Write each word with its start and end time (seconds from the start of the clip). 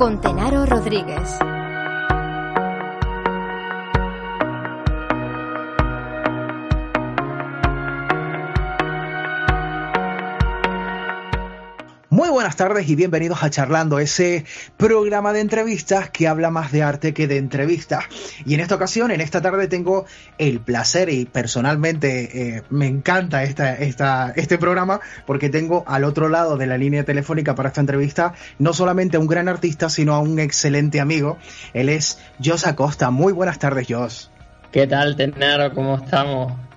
con 0.00 0.18
Tenaro 0.18 0.64
Rodríguez. 0.64 1.59
Buenas 12.40 12.56
tardes 12.56 12.88
y 12.88 12.94
bienvenidos 12.94 13.42
a 13.42 13.50
Charlando, 13.50 13.98
ese 13.98 14.46
programa 14.78 15.34
de 15.34 15.40
entrevistas 15.40 16.08
que 16.08 16.26
habla 16.26 16.50
más 16.50 16.72
de 16.72 16.82
arte 16.82 17.12
que 17.12 17.28
de 17.28 17.36
entrevistas. 17.36 18.04
Y 18.46 18.54
en 18.54 18.60
esta 18.60 18.76
ocasión, 18.76 19.10
en 19.10 19.20
esta 19.20 19.42
tarde, 19.42 19.68
tengo 19.68 20.06
el 20.38 20.58
placer 20.60 21.10
y 21.10 21.26
personalmente 21.26 22.56
eh, 22.56 22.62
me 22.70 22.86
encanta 22.86 23.42
esta, 23.42 23.74
esta, 23.74 24.32
este 24.36 24.56
programa 24.56 25.02
porque 25.26 25.50
tengo 25.50 25.84
al 25.86 26.02
otro 26.04 26.30
lado 26.30 26.56
de 26.56 26.66
la 26.66 26.78
línea 26.78 27.04
telefónica 27.04 27.54
para 27.54 27.68
esta 27.68 27.82
entrevista 27.82 28.32
no 28.58 28.72
solamente 28.72 29.18
a 29.18 29.20
un 29.20 29.26
gran 29.26 29.46
artista, 29.46 29.90
sino 29.90 30.14
a 30.14 30.20
un 30.20 30.38
excelente 30.38 30.98
amigo. 30.98 31.36
Él 31.74 31.90
es 31.90 32.20
Jos 32.42 32.66
Acosta. 32.66 33.10
Muy 33.10 33.34
buenas 33.34 33.58
tardes, 33.58 33.86
Jos. 33.86 34.30
¿Qué 34.72 34.86
tal, 34.86 35.14
Tenaro? 35.14 35.74
¿Cómo 35.74 35.96
estamos? 35.96 36.69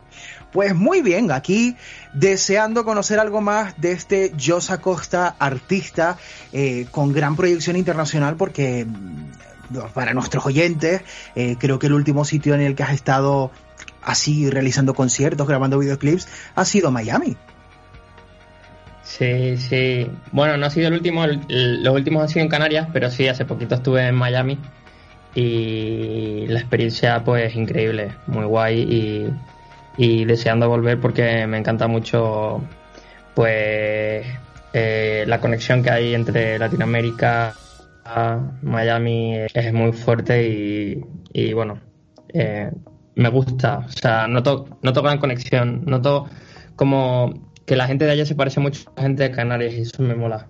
Pues 0.53 0.75
muy 0.75 1.01
bien, 1.01 1.31
aquí 1.31 1.75
deseando 2.13 2.85
conocer 2.85 3.19
algo 3.19 3.41
más 3.41 3.81
de 3.81 3.91
este 3.91 4.31
Jos 4.39 4.69
Acosta, 4.69 5.35
artista 5.39 6.17
eh, 6.51 6.85
con 6.91 7.11
gran 7.11 7.35
proyección 7.35 7.75
internacional, 7.75 8.35
porque 8.35 8.85
mm, 8.85 9.77
para 9.95 10.13
nuestros 10.13 10.45
oyentes, 10.45 11.01
eh, 11.35 11.55
creo 11.57 11.79
que 11.79 11.87
el 11.87 11.93
último 11.93 12.23
sitio 12.23 12.53
en 12.53 12.61
el 12.61 12.75
que 12.75 12.83
has 12.83 12.93
estado 12.93 13.49
así 14.03 14.47
realizando 14.47 14.93
conciertos, 14.93 15.47
grabando 15.47 15.79
videoclips, 15.79 16.27
ha 16.53 16.65
sido 16.65 16.91
Miami. 16.91 17.35
Sí, 19.01 19.57
sí. 19.57 20.07
Bueno, 20.31 20.55
no 20.57 20.67
ha 20.67 20.69
sido 20.69 20.89
el 20.89 20.93
último, 20.93 21.25
los 21.47 21.95
últimos 21.95 22.21
han 22.21 22.29
sido 22.29 22.43
en 22.43 22.49
Canarias, 22.49 22.87
pero 22.93 23.09
sí, 23.09 23.27
hace 23.27 23.43
poquito 23.45 23.73
estuve 23.73 24.07
en 24.07 24.15
Miami 24.15 24.59
y 25.33 26.45
la 26.47 26.59
experiencia 26.59 27.23
pues 27.23 27.55
increíble, 27.55 28.13
muy 28.27 28.45
guay 28.45 28.81
y 28.81 29.33
y 29.97 30.25
deseando 30.25 30.69
volver 30.69 30.99
porque 30.99 31.45
me 31.47 31.57
encanta 31.57 31.87
mucho 31.87 32.61
pues 33.35 34.25
eh, 34.73 35.23
la 35.27 35.39
conexión 35.39 35.83
que 35.83 35.89
hay 35.89 36.15
entre 36.15 36.57
Latinoamérica 36.59 37.53
Miami 38.61 39.37
es 39.53 39.73
muy 39.73 39.93
fuerte 39.93 41.01
y, 41.33 41.53
bueno 41.53 41.79
eh, 42.33 42.71
me 43.15 43.29
gusta. 43.29 43.79
O 43.79 43.89
sea 43.89 44.27
noto, 44.27 44.79
noto 44.81 45.01
gran 45.03 45.19
conexión 45.19 45.83
noto 45.85 46.27
como 46.75 47.51
que 47.65 47.75
la 47.75 47.87
gente 47.87 48.05
de 48.05 48.11
allá 48.11 48.25
se 48.25 48.35
parece 48.35 48.59
mucho 48.59 48.89
a 48.89 49.01
la 49.01 49.03
gente 49.03 49.23
de 49.23 49.31
Canarias 49.31 49.73
y 49.73 49.81
eso 49.81 50.01
me 50.01 50.15
mola 50.15 50.47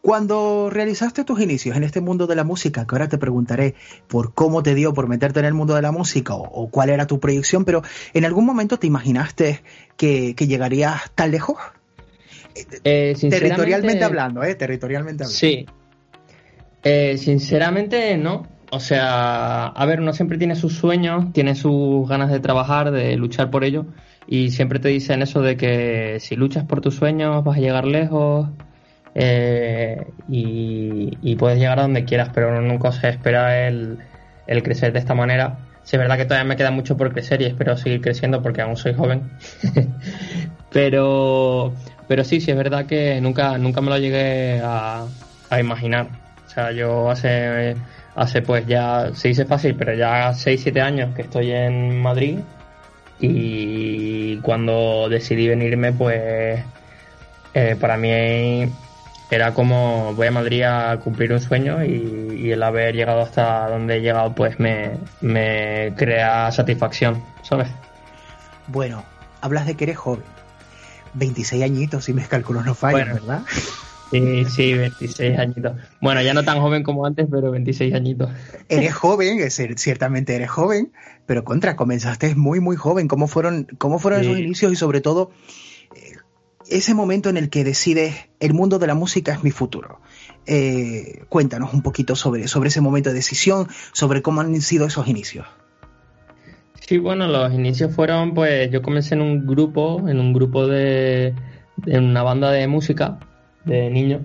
cuando 0.00 0.70
realizaste 0.70 1.24
tus 1.24 1.40
inicios 1.40 1.76
en 1.76 1.84
este 1.84 2.00
mundo 2.00 2.26
de 2.26 2.36
la 2.36 2.44
música, 2.44 2.86
que 2.86 2.94
ahora 2.94 3.08
te 3.08 3.18
preguntaré 3.18 3.74
por 4.08 4.34
cómo 4.34 4.62
te 4.62 4.74
dio 4.74 4.94
por 4.94 5.08
meterte 5.08 5.40
en 5.40 5.46
el 5.46 5.54
mundo 5.54 5.74
de 5.74 5.82
la 5.82 5.92
música 5.92 6.34
o, 6.34 6.68
cuál 6.70 6.90
era 6.90 7.06
tu 7.06 7.20
proyección, 7.20 7.64
pero 7.64 7.82
¿en 8.12 8.24
algún 8.24 8.44
momento 8.46 8.78
te 8.78 8.86
imaginaste 8.86 9.62
que, 9.96 10.34
llegarías 10.34 11.10
tan 11.14 11.30
lejos? 11.30 11.56
Eh, 12.84 13.16
territorialmente 13.18 14.04
hablando, 14.04 14.42
¿eh? 14.44 14.54
Territorialmente 14.54 15.24
hablando. 15.24 15.38
Sí. 15.38 15.66
Eh, 16.84 17.16
sinceramente, 17.18 18.16
no. 18.16 18.46
O 18.70 18.80
sea, 18.80 19.66
a 19.66 19.86
ver, 19.86 20.00
uno 20.00 20.12
siempre 20.12 20.36
tiene 20.36 20.56
sus 20.56 20.74
sueños, 20.74 21.32
tiene 21.32 21.54
sus 21.54 22.08
ganas 22.08 22.30
de 22.30 22.40
trabajar, 22.40 22.90
de 22.90 23.16
luchar 23.16 23.50
por 23.50 23.64
ello, 23.64 23.86
y 24.26 24.50
siempre 24.50 24.78
te 24.78 24.88
dicen 24.88 25.22
eso 25.22 25.42
de 25.42 25.56
que 25.56 26.18
si 26.20 26.34
luchas 26.34 26.64
por 26.64 26.80
tus 26.80 26.96
sueños 26.96 27.44
vas 27.44 27.56
a 27.56 27.60
llegar 27.60 27.86
lejos, 27.86 28.48
eh, 29.14 30.06
y, 30.28 31.36
puedes 31.36 31.58
llegar 31.58 31.78
a 31.78 31.82
donde 31.82 32.04
quieras, 32.04 32.30
pero 32.34 32.60
nunca 32.60 32.92
se 32.92 33.08
espera 33.08 33.66
el, 33.68 33.98
crecer 34.62 34.92
de 34.92 34.98
esta 34.98 35.14
manera. 35.14 35.58
Sí, 35.84 35.96
es 35.96 36.00
verdad 36.00 36.16
que 36.16 36.24
todavía 36.24 36.48
me 36.48 36.56
queda 36.56 36.70
mucho 36.70 36.96
por 36.96 37.12
crecer 37.12 37.42
y 37.42 37.44
espero 37.44 37.76
seguir 37.76 38.00
creciendo 38.00 38.42
porque 38.42 38.62
aún 38.62 38.76
soy 38.76 38.94
joven. 38.94 39.30
pero, 40.72 41.74
pero 42.08 42.24
sí, 42.24 42.40
sí 42.40 42.50
es 42.50 42.56
verdad 42.56 42.86
que 42.86 43.20
nunca, 43.20 43.58
nunca 43.58 43.80
me 43.80 43.90
lo 43.90 43.98
llegué 43.98 44.60
a, 44.62 45.06
imaginar. 45.58 46.08
O 46.46 46.50
sea, 46.50 46.72
yo 46.72 47.10
hace, 47.10 47.76
hace 48.16 48.42
pues 48.42 48.66
ya, 48.66 49.10
se 49.14 49.28
dice 49.28 49.44
fácil, 49.44 49.76
pero 49.76 49.94
ya 49.94 50.30
6-7 50.30 50.80
años 50.80 51.14
que 51.14 51.22
estoy 51.22 51.52
en 51.52 52.00
Madrid 52.00 52.38
y 53.20 54.38
cuando 54.38 55.08
decidí 55.08 55.46
venirme, 55.48 55.92
pues 55.92 56.60
eh, 57.54 57.76
para 57.78 57.96
mí 57.96 58.10
era 59.34 59.54
como 59.54 60.14
voy 60.14 60.28
a 60.28 60.30
Madrid 60.30 60.62
a 60.62 60.98
cumplir 60.98 61.32
un 61.32 61.40
sueño 61.40 61.84
y, 61.84 62.50
el 62.50 62.62
haber 62.62 62.94
llegado 62.94 63.22
hasta 63.22 63.68
donde 63.68 63.96
he 63.96 64.00
llegado 64.00 64.34
pues 64.34 64.60
me, 64.60 64.98
crea 65.96 66.52
satisfacción, 66.52 67.22
¿sabes? 67.42 67.68
Bueno, 68.68 69.04
hablas 69.40 69.66
de 69.66 69.74
que 69.74 69.84
eres 69.84 69.96
joven. 69.96 70.24
26 71.14 71.62
añitos, 71.62 72.04
si 72.04 72.12
mis 72.12 72.28
cálculos 72.28 72.64
no 72.64 72.74
fallan, 72.74 73.14
¿verdad? 73.14 73.42
Sí, 74.10 74.44
sí, 74.44 74.74
26 74.74 75.38
añitos. 75.38 75.76
Bueno, 76.00 76.22
ya 76.22 76.34
no 76.34 76.44
tan 76.44 76.60
joven 76.60 76.82
como 76.82 77.06
antes, 77.06 77.26
pero 77.30 77.50
26 77.50 77.94
añitos. 77.94 78.30
Eres 78.68 78.94
joven, 78.94 79.50
ciertamente 79.50 80.36
eres 80.36 80.50
joven, 80.50 80.92
pero 81.26 81.44
contra, 81.44 81.76
comenzaste 81.76 82.34
muy, 82.34 82.60
muy 82.60 82.76
joven. 82.76 83.08
¿Cómo 83.08 83.26
fueron, 83.26 83.66
cómo 83.78 83.98
fueron 83.98 84.20
esos 84.20 84.38
inicios 84.38 84.72
y 84.72 84.76
sobre 84.76 85.00
todo, 85.00 85.30
ese 86.68 86.94
momento 86.94 87.28
en 87.28 87.36
el 87.36 87.50
que 87.50 87.64
decides 87.64 88.28
el 88.40 88.54
mundo 88.54 88.78
de 88.78 88.86
la 88.86 88.94
música 88.94 89.32
es 89.32 89.44
mi 89.44 89.50
futuro. 89.50 90.00
Eh, 90.46 91.24
cuéntanos 91.28 91.72
un 91.72 91.82
poquito 91.82 92.16
sobre, 92.16 92.48
sobre 92.48 92.68
ese 92.68 92.80
momento 92.80 93.10
de 93.10 93.16
decisión, 93.16 93.68
sobre 93.92 94.22
cómo 94.22 94.40
han 94.40 94.60
sido 94.60 94.86
esos 94.86 95.06
inicios. 95.08 95.46
Sí, 96.80 96.98
bueno, 96.98 97.26
los 97.26 97.52
inicios 97.52 97.94
fueron, 97.94 98.34
pues 98.34 98.70
yo 98.70 98.82
comencé 98.82 99.14
en 99.14 99.22
un 99.22 99.46
grupo, 99.46 100.06
en 100.08 100.20
un 100.20 100.32
grupo 100.34 100.66
de, 100.66 101.34
en 101.86 102.04
una 102.04 102.22
banda 102.22 102.50
de 102.50 102.66
música 102.66 103.18
de 103.64 103.88
niños 103.88 104.20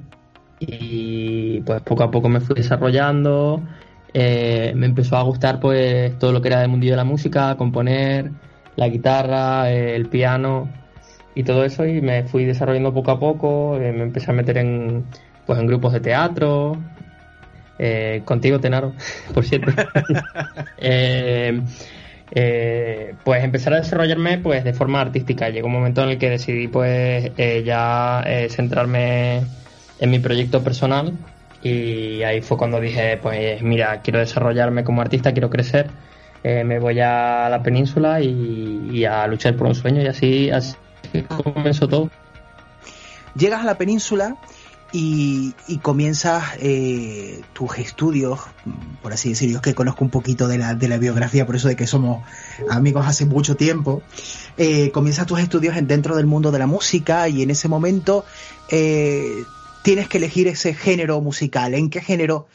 y 0.59 1.61
pues 1.61 1.81
poco 1.83 2.03
a 2.03 2.11
poco 2.11 2.27
me 2.27 2.41
fui 2.41 2.55
desarrollando, 2.55 3.63
eh, 4.13 4.73
me 4.75 4.87
empezó 4.87 5.15
a 5.15 5.23
gustar 5.23 5.61
pues 5.61 6.17
todo 6.19 6.33
lo 6.33 6.41
que 6.41 6.49
era 6.49 6.59
del 6.59 6.69
mundillo 6.69 6.93
de 6.93 6.97
la 6.97 7.05
música, 7.05 7.55
componer, 7.55 8.31
la 8.75 8.89
guitarra, 8.89 9.71
el 9.71 10.07
piano 10.07 10.67
y 11.35 11.43
todo 11.43 11.63
eso 11.63 11.85
y 11.85 12.01
me 12.01 12.23
fui 12.23 12.45
desarrollando 12.45 12.93
poco 12.93 13.11
a 13.11 13.19
poco, 13.19 13.77
eh, 13.77 13.91
me 13.91 14.03
empecé 14.03 14.31
a 14.31 14.33
meter 14.33 14.57
en, 14.57 15.05
pues, 15.45 15.59
en 15.59 15.67
grupos 15.67 15.93
de 15.93 15.99
teatro, 15.99 16.77
eh, 17.77 18.21
contigo 18.25 18.59
Tenaro, 18.59 18.93
por 19.33 19.45
cierto. 19.45 19.71
Eh, 22.31 23.15
pues 23.23 23.43
empezar 23.43 23.73
a 23.73 23.77
desarrollarme 23.77 24.37
pues 24.37 24.63
de 24.63 24.71
forma 24.71 25.01
artística. 25.01 25.49
Llegó 25.49 25.65
un 25.65 25.73
momento 25.73 26.03
en 26.03 26.09
el 26.09 26.19
que 26.19 26.29
decidí 26.29 26.67
pues 26.67 27.31
ya 27.65 28.23
centrarme 28.49 29.41
en 29.99 30.11
mi 30.11 30.19
proyecto 30.19 30.63
personal 30.63 31.13
y 31.63 32.21
ahí 32.21 32.41
fue 32.41 32.55
cuando 32.55 32.79
dije 32.79 33.17
pues 33.19 33.63
mira 33.63 34.01
quiero 34.03 34.19
desarrollarme 34.19 34.83
como 34.83 35.01
artista, 35.01 35.31
quiero 35.31 35.49
crecer. 35.49 35.89
me 36.43 36.77
voy 36.77 36.99
a 36.99 37.49
la 37.49 37.63
península 37.63 38.21
y, 38.21 38.91
y, 38.91 39.05
a 39.05 39.25
luchar 39.25 39.55
por 39.55 39.65
un 39.65 39.73
sueño 39.73 40.03
y 40.03 40.05
así, 40.05 40.51
así 40.51 40.75
comenzó 41.27 41.87
todo. 41.87 42.09
Llegas 43.35 43.61
a 43.61 43.65
la 43.65 43.77
península 43.77 44.37
y, 44.91 45.53
comienzas 45.81 46.43
eh, 46.59 47.41
tus 47.53 47.77
estudios, 47.77 48.39
por 49.01 49.13
así 49.13 49.29
decirlo, 49.29 49.55
yo 49.55 49.61
que 49.61 49.75
conozco 49.75 50.03
un 50.03 50.09
poquito 50.09 50.47
de 50.47 50.57
la, 50.57 50.73
de 50.73 50.87
la 50.87 50.97
biografía, 50.97 51.45
por 51.45 51.55
eso 51.55 51.67
de 51.67 51.75
que 51.75 51.85
somos 51.85 52.23
amigos 52.69 53.05
hace 53.05 53.25
mucho 53.25 53.55
tiempo, 53.55 54.01
eh, 54.57 54.91
comienzas 54.91 55.27
tus 55.27 55.39
estudios 55.39 55.75
dentro 55.83 56.15
del 56.15 56.25
mundo 56.25 56.51
de 56.51 56.59
la 56.59 56.67
música 56.67 57.29
y 57.29 57.43
en 57.43 57.51
ese 57.51 57.67
momento 57.67 58.25
eh, 58.71 59.43
tienes 59.83 60.09
que 60.09 60.17
elegir 60.17 60.47
ese 60.47 60.73
género 60.73 61.21
musical. 61.21 61.75
¿En 61.75 61.89
qué 61.89 62.01
género 62.01 62.47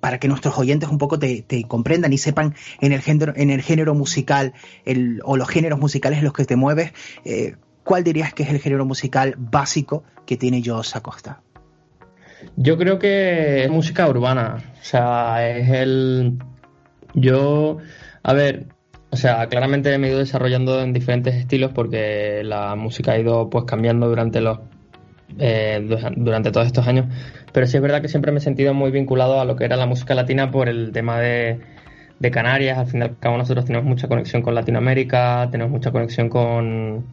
para 0.00 0.18
que 0.18 0.28
nuestros 0.28 0.58
oyentes 0.58 0.88
un 0.88 0.98
poco 0.98 1.18
te, 1.18 1.44
comprendan 1.68 2.12
y 2.12 2.18
sepan 2.18 2.54
en 2.80 2.92
el 2.92 3.00
género, 3.00 3.32
en 3.36 3.50
el 3.50 3.62
género 3.62 3.94
musical 3.94 4.52
o 5.24 5.36
los 5.36 5.48
géneros 5.48 5.78
musicales 5.78 6.18
en 6.18 6.24
los 6.24 6.32
que 6.32 6.44
te 6.44 6.56
mueves, 6.56 6.92
eh, 7.24 7.56
¿cuál 7.82 8.04
dirías 8.04 8.34
que 8.34 8.42
es 8.42 8.50
el 8.50 8.60
género 8.60 8.84
musical 8.84 9.34
básico 9.38 10.04
que 10.26 10.36
tiene 10.36 10.62
Jos 10.64 10.96
Acosta? 10.96 11.40
Yo 12.56 12.76
creo 12.76 12.98
que 12.98 13.64
es 13.64 13.70
música 13.70 14.08
urbana. 14.08 14.74
O 14.80 14.84
sea, 14.84 15.48
es 15.48 15.68
el. 15.70 16.38
Yo. 17.14 17.78
A 18.22 18.32
ver, 18.32 18.66
o 19.10 19.16
sea, 19.16 19.46
claramente 19.48 19.96
me 19.98 20.08
he 20.08 20.10
ido 20.10 20.18
desarrollando 20.18 20.82
en 20.82 20.92
diferentes 20.92 21.34
estilos 21.34 21.72
porque 21.72 22.42
la 22.42 22.74
música 22.74 23.12
ha 23.12 23.18
ido 23.18 23.48
pues 23.48 23.64
cambiando 23.64 24.08
durante 24.08 24.40
los 24.40 24.58
eh, 25.38 25.86
durante 26.16 26.50
todos 26.50 26.66
estos 26.66 26.86
años. 26.86 27.06
Pero 27.52 27.66
sí 27.66 27.76
es 27.76 27.82
verdad 27.82 28.02
que 28.02 28.08
siempre 28.08 28.32
me 28.32 28.38
he 28.38 28.40
sentido 28.40 28.74
muy 28.74 28.90
vinculado 28.90 29.40
a 29.40 29.44
lo 29.44 29.56
que 29.56 29.64
era 29.64 29.76
la 29.76 29.86
música 29.86 30.14
latina 30.14 30.50
por 30.50 30.68
el 30.68 30.92
tema 30.92 31.20
de, 31.20 31.60
de 32.18 32.30
Canarias. 32.30 32.78
Al 32.78 32.86
final, 32.86 33.16
cabo 33.20 33.36
nosotros 33.38 33.64
tenemos 33.64 33.86
mucha 33.86 34.08
conexión 34.08 34.42
con 34.42 34.54
Latinoamérica, 34.54 35.48
tenemos 35.50 35.70
mucha 35.70 35.90
conexión 35.90 36.28
con 36.28 37.06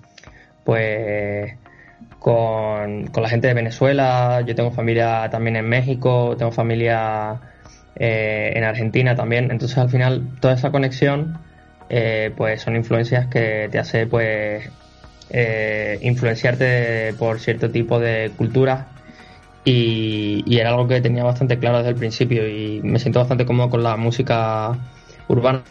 pues 0.63 1.53
con, 2.19 3.07
con 3.07 3.23
la 3.23 3.29
gente 3.29 3.47
de 3.47 3.53
Venezuela. 3.53 4.41
Yo 4.45 4.55
tengo 4.55 4.71
familia 4.71 5.29
también 5.29 5.55
en 5.55 5.67
México, 5.67 6.35
tengo 6.37 6.51
familia 6.51 7.41
eh, 7.95 8.53
en 8.55 8.63
Argentina 8.63 9.15
también. 9.15 9.51
Entonces 9.51 9.77
al 9.77 9.89
final 9.89 10.37
toda 10.39 10.53
esa 10.53 10.71
conexión 10.71 11.39
eh, 11.89 12.31
pues 12.35 12.61
son 12.61 12.75
influencias 12.75 13.27
que 13.27 13.67
te 13.71 13.79
hace 13.79 14.07
pues 14.07 14.69
eh, 15.31 15.97
influenciarte 16.01 17.13
por 17.17 17.39
cierto 17.39 17.69
tipo 17.69 17.99
de 17.99 18.31
cultura 18.37 18.87
y, 19.63 20.57
era 20.57 20.69
algo 20.69 20.87
que 20.87 21.01
tenía 21.01 21.23
bastante 21.23 21.57
claro 21.59 21.77
desde 21.77 21.91
el 21.91 21.95
principio 21.95 22.47
y 22.47 22.81
me 22.83 22.99
siento 22.99 23.19
bastante 23.19 23.45
cómodo 23.45 23.69
con 23.69 23.83
la 23.83 23.95
música 23.95 24.77
urbana, 25.27 25.61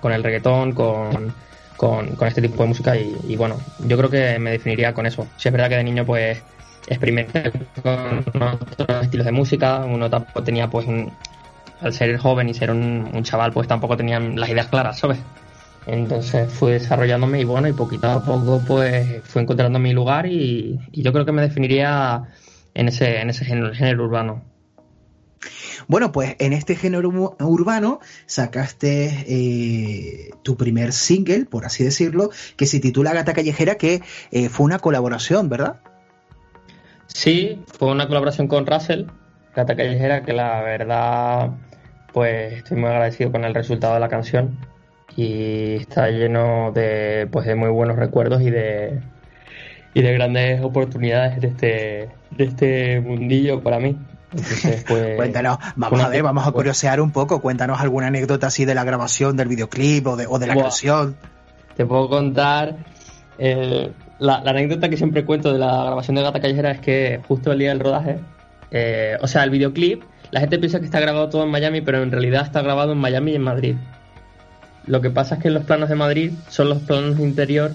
con, 0.00 0.12
el 0.12 0.22
reggaetón, 0.22 0.72
con, 0.72 1.34
con, 1.76 2.26
este 2.26 2.42
tipo 2.42 2.62
de 2.62 2.68
música 2.68 2.96
y, 2.96 3.36
bueno, 3.36 3.56
yo 3.86 3.96
creo 3.96 4.10
que 4.10 4.38
me 4.38 4.50
definiría 4.50 4.92
con 4.92 5.06
eso. 5.06 5.26
Si 5.36 5.48
es 5.48 5.52
verdad 5.52 5.68
que 5.68 5.76
de 5.76 5.84
niño 5.84 6.04
pues 6.04 6.42
experimenté 6.88 7.52
con 7.82 8.24
otros 8.60 9.04
estilos 9.04 9.26
de 9.26 9.32
música, 9.32 9.84
uno 9.84 10.10
tampoco 10.10 10.42
tenía 10.42 10.68
pues 10.68 10.86
un, 10.86 11.12
al 11.80 11.92
ser 11.92 12.16
joven 12.18 12.48
y 12.48 12.54
ser 12.54 12.70
un, 12.70 13.22
chaval, 13.22 13.52
pues 13.52 13.68
tampoco 13.68 13.96
tenían 13.96 14.38
las 14.38 14.48
ideas 14.50 14.66
claras, 14.66 14.98
¿sabes? 14.98 15.18
Entonces 15.86 16.52
fui 16.52 16.72
desarrollándome 16.72 17.40
y 17.40 17.44
bueno, 17.44 17.68
y 17.68 17.72
poquito 17.72 18.08
a 18.08 18.22
poco 18.22 18.62
pues 18.66 19.22
fui 19.24 19.42
encontrando 19.42 19.78
mi 19.78 19.92
lugar 19.92 20.26
y, 20.26 20.78
yo 20.92 21.12
creo 21.12 21.24
que 21.24 21.32
me 21.32 21.42
definiría 21.42 22.24
en 22.74 22.88
ese, 22.88 23.20
en 23.20 23.30
ese 23.30 23.44
género, 23.44 24.04
urbano. 24.04 24.44
Bueno, 25.86 26.12
pues 26.12 26.36
en 26.38 26.52
este 26.52 26.76
género 26.76 27.08
urbano 27.40 28.00
sacaste 28.26 29.24
eh, 29.26 30.30
tu 30.42 30.56
primer 30.58 30.92
single, 30.92 31.46
por 31.46 31.64
así 31.64 31.84
decirlo, 31.84 32.30
que 32.56 32.66
se 32.66 32.80
titula 32.80 33.14
Gata 33.14 33.32
Callejera, 33.32 33.76
que 33.76 34.02
eh, 34.30 34.48
fue 34.50 34.66
una 34.66 34.80
colaboración, 34.80 35.48
¿verdad? 35.48 35.80
Sí, 37.06 37.62
fue 37.78 37.88
una 37.88 38.06
colaboración 38.06 38.48
con 38.48 38.66
Russell, 38.66 39.06
Gata 39.56 39.74
Callejera, 39.74 40.22
que 40.22 40.34
la 40.34 40.60
verdad 40.60 41.52
pues 42.12 42.54
estoy 42.54 42.76
muy 42.76 42.90
agradecido 42.90 43.32
con 43.32 43.44
el 43.44 43.54
resultado 43.54 43.94
de 43.94 44.00
la 44.00 44.08
canción 44.08 44.58
y 45.18 45.74
está 45.74 46.10
lleno 46.10 46.70
de 46.70 47.26
pues 47.32 47.44
de 47.44 47.56
muy 47.56 47.70
buenos 47.70 47.96
recuerdos 47.96 48.40
y 48.40 48.50
de 48.50 49.00
y 49.92 50.00
de 50.00 50.12
grandes 50.12 50.62
oportunidades 50.62 51.40
de 51.40 51.48
este 51.48 52.08
de 52.30 52.44
este 52.44 53.00
mundillo 53.00 53.60
para 53.60 53.80
mí. 53.80 53.98
Pues, 54.86 55.16
cuéntanos, 55.16 55.58
vamos 55.74 56.00
a 56.00 56.08
ver, 56.08 56.22
vamos 56.22 56.46
a 56.46 56.52
curiosear 56.52 57.00
un 57.00 57.10
poco, 57.10 57.40
cuéntanos 57.40 57.80
alguna 57.80 58.08
anécdota 58.08 58.46
así 58.46 58.64
de 58.64 58.74
la 58.74 58.84
grabación 58.84 59.36
del 59.36 59.48
videoclip 59.48 60.06
o 60.06 60.16
de, 60.16 60.26
o 60.26 60.38
de 60.38 60.46
la 60.46 60.54
canción. 60.54 61.16
Te 61.76 61.86
puedo 61.86 62.08
contar 62.08 62.76
eh, 63.38 63.90
la, 64.18 64.36
anécdota 64.36 64.88
que 64.90 64.98
siempre 64.98 65.24
cuento 65.24 65.52
de 65.52 65.58
la 65.58 65.84
grabación 65.84 66.14
de 66.14 66.22
Gata 66.22 66.40
Callejera 66.40 66.72
es 66.72 66.80
que 66.80 67.20
justo 67.26 67.52
el 67.52 67.58
día 67.58 67.70
del 67.70 67.80
rodaje, 67.80 68.18
eh, 68.70 69.16
o 69.20 69.26
sea, 69.26 69.44
el 69.44 69.50
videoclip 69.50 70.02
la 70.30 70.40
gente 70.40 70.58
piensa 70.58 70.78
que 70.78 70.84
está 70.84 71.00
grabado 71.00 71.28
todo 71.28 71.44
en 71.44 71.50
Miami, 71.50 71.80
pero 71.80 72.02
en 72.02 72.10
realidad 72.10 72.42
está 72.42 72.60
grabado 72.60 72.92
en 72.92 72.98
Miami 72.98 73.32
y 73.32 73.36
en 73.36 73.42
Madrid. 73.42 73.76
Lo 74.88 75.02
que 75.02 75.10
pasa 75.10 75.34
es 75.34 75.42
que 75.42 75.50
los 75.50 75.64
planos 75.64 75.90
de 75.90 75.94
Madrid 75.94 76.32
son 76.48 76.70
los 76.70 76.78
planos 76.78 77.18
de 77.18 77.22
interior 77.22 77.72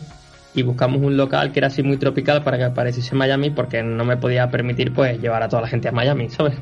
y 0.56 0.64
buscamos 0.64 1.02
un 1.02 1.16
local 1.16 1.52
que 1.52 1.60
era 1.60 1.68
así 1.68 1.84
muy 1.84 1.98
tropical 1.98 2.44
para 2.44 2.58
que 2.58 2.70
pareciese 2.74 3.16
Miami 3.16 3.52
porque 3.52 3.84
no 3.84 4.04
me 4.04 4.18
podía 4.18 4.50
permitir 4.50 4.94
pues 4.94 5.20
llevar 5.22 5.44
a 5.44 5.48
toda 5.48 5.62
la 5.62 5.68
gente 5.68 5.88
a 5.88 5.92
Miami, 5.92 6.30
¿sabes? 6.30 6.56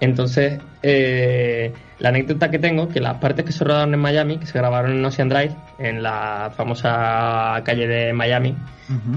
Entonces, 0.00 0.60
eh, 0.82 1.72
la 1.98 2.10
anécdota 2.10 2.50
que 2.50 2.58
tengo, 2.58 2.88
que 2.88 3.00
las 3.00 3.16
partes 3.16 3.44
que 3.44 3.52
se 3.52 3.64
rodaron 3.64 3.94
en 3.94 4.00
Miami, 4.00 4.38
que 4.38 4.46
se 4.46 4.58
grabaron 4.58 4.92
en 4.92 5.04
Ocean 5.04 5.28
Drive, 5.28 5.56
en 5.78 6.02
la 6.02 6.52
famosa 6.54 7.60
calle 7.64 7.88
de 7.88 8.12
Miami, 8.12 8.54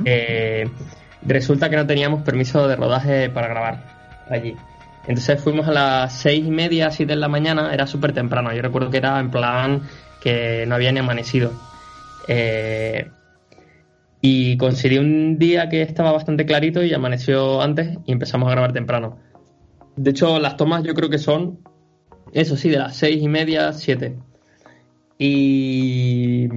eh, 0.05 0.67
resulta 1.21 1.69
que 1.69 1.75
no 1.75 1.85
teníamos 1.85 2.23
permiso 2.23 2.67
de 2.67 2.77
rodaje 2.77 3.29
para 3.29 3.47
grabar 3.49 3.83
allí. 4.29 4.55
Entonces 5.07 5.41
fuimos 5.41 5.67
a 5.67 5.71
las 5.71 6.13
seis 6.13 6.45
y 6.45 6.51
media, 6.51 6.91
siete 6.91 7.13
de 7.13 7.19
la 7.19 7.27
mañana, 7.27 7.73
era 7.73 7.87
súper 7.87 8.13
temprano. 8.13 8.53
Yo 8.53 8.61
recuerdo 8.61 8.89
que 8.89 8.97
era 8.97 9.19
en 9.19 9.31
plan 9.31 9.81
que 10.21 10.65
no 10.67 10.75
había 10.75 10.91
ni 10.91 10.99
amanecido. 10.99 11.51
Eh, 12.27 13.09
y 14.21 14.55
conseguí 14.57 14.99
un 14.99 15.39
día 15.39 15.67
que 15.67 15.81
estaba 15.81 16.11
bastante 16.11 16.45
clarito 16.45 16.83
y 16.83 16.93
amaneció 16.93 17.61
antes 17.61 17.97
y 18.05 18.11
empezamos 18.11 18.47
a 18.47 18.51
grabar 18.51 18.73
temprano. 18.73 19.17
De 19.95 20.11
hecho, 20.11 20.39
las 20.39 20.57
tomas 20.57 20.83
yo 20.83 20.93
creo 20.93 21.09
que 21.09 21.17
son, 21.17 21.59
eso 22.31 22.55
sí, 22.55 22.69
de 22.69 22.77
las 22.77 22.95
seis 22.95 23.21
y 23.21 23.27
media, 23.27 23.73
siete. 23.73 24.15
Y, 25.17 26.47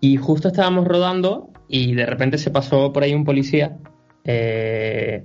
y 0.00 0.16
justo 0.16 0.48
estábamos 0.48 0.86
rodando 0.88 1.50
y 1.68 1.94
de 1.94 2.06
repente 2.06 2.38
se 2.38 2.50
pasó 2.50 2.92
por 2.92 3.02
ahí 3.02 3.14
un 3.14 3.24
policía 3.24 3.78
eh, 4.24 5.22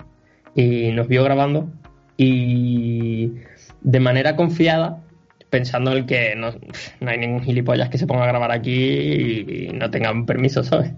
y 0.54 0.92
nos 0.92 1.08
vio 1.08 1.24
grabando 1.24 1.70
y 2.18 3.32
de 3.80 4.00
manera 4.00 4.36
confiada, 4.36 5.04
pensando 5.48 5.96
en 5.96 6.04
que 6.04 6.34
no, 6.36 6.52
hay 7.08 7.18
ningún 7.18 7.42
gilipollas 7.42 7.88
que 7.88 7.96
se 7.96 8.06
ponga 8.06 8.24
a 8.24 8.26
grabar 8.26 8.50
aquí 8.50 8.72
y, 8.72 9.70
no 9.72 9.90
tenga 9.90 10.10
un 10.12 10.26
permiso, 10.26 10.62
¿sabes? 10.62 10.92